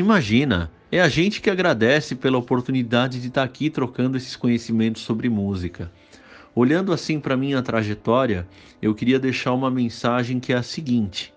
Imagina, 0.00 0.72
é 0.90 0.98
a 0.98 1.10
gente 1.10 1.42
que 1.42 1.50
agradece 1.50 2.14
pela 2.14 2.38
oportunidade 2.38 3.20
de 3.20 3.28
estar 3.28 3.42
aqui 3.42 3.68
trocando 3.68 4.16
esses 4.16 4.34
conhecimentos 4.34 5.02
sobre 5.02 5.28
música. 5.28 5.92
Olhando 6.54 6.90
assim 6.90 7.20
para 7.20 7.36
minha 7.36 7.60
trajetória, 7.60 8.48
eu 8.80 8.94
queria 8.94 9.18
deixar 9.18 9.52
uma 9.52 9.70
mensagem 9.70 10.40
que 10.40 10.54
é 10.54 10.56
a 10.56 10.62
seguinte: 10.62 11.34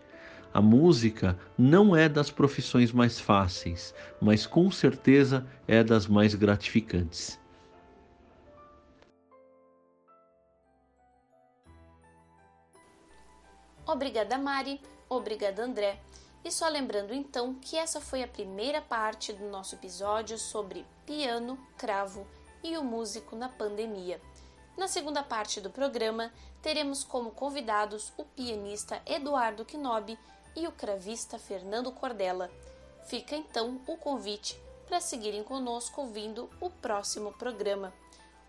a 0.53 0.61
música 0.61 1.37
não 1.57 1.93
é 1.93 2.07
das 2.07 2.31
profissões 2.31 2.93
mais 2.93 3.19
fáceis, 3.19 3.93
mas 4.21 4.45
com 4.45 4.71
certeza 4.71 5.45
é 5.67 5.83
das 5.83 6.07
mais 6.07 6.33
gratificantes. 6.33 7.37
Obrigada, 13.85 14.37
Mari. 14.37 14.79
Obrigada, 15.09 15.65
André. 15.65 15.99
E 16.43 16.51
só 16.51 16.67
lembrando 16.67 17.13
então 17.13 17.53
que 17.55 17.77
essa 17.77 18.01
foi 18.01 18.21
a 18.21 18.27
primeira 18.27 18.81
parte 18.81 19.31
do 19.31 19.45
nosso 19.45 19.75
episódio 19.75 20.37
sobre 20.37 20.85
piano, 21.05 21.57
cravo 21.77 22.27
e 22.63 22.77
o 22.77 22.83
músico 22.83 23.35
na 23.35 23.47
pandemia. 23.47 24.21
Na 24.77 24.87
segunda 24.87 25.23
parte 25.23 25.61
do 25.61 25.69
programa, 25.69 26.31
teremos 26.61 27.03
como 27.03 27.31
convidados 27.31 28.11
o 28.17 28.25
pianista 28.25 29.01
Eduardo 29.05 29.65
Knobi 29.73 30.17
e 30.55 30.67
o 30.67 30.71
cravista 30.71 31.37
Fernando 31.37 31.91
Cordella. 31.91 32.49
Fica 33.05 33.35
então 33.35 33.79
o 33.87 33.97
convite 33.97 34.59
para 34.87 34.99
seguirem 34.99 35.43
conosco 35.43 36.01
ouvindo 36.01 36.49
o 36.59 36.69
próximo 36.69 37.31
programa. 37.33 37.93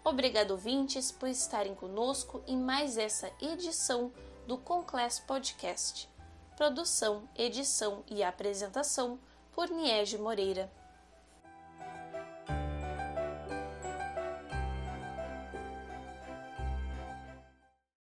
Obrigado, 0.02 0.52
ouvintes, 0.52 1.10
por 1.10 1.28
estarem 1.28 1.74
conosco 1.74 2.42
em 2.46 2.56
mais 2.56 2.98
essa 2.98 3.30
edição 3.40 4.12
do 4.46 4.58
Conclass 4.58 5.18
Podcast. 5.18 6.13
Produção, 6.56 7.28
edição 7.36 8.04
e 8.06 8.22
apresentação 8.22 9.18
por 9.52 9.68
Niege 9.68 10.16
Moreira. 10.16 10.70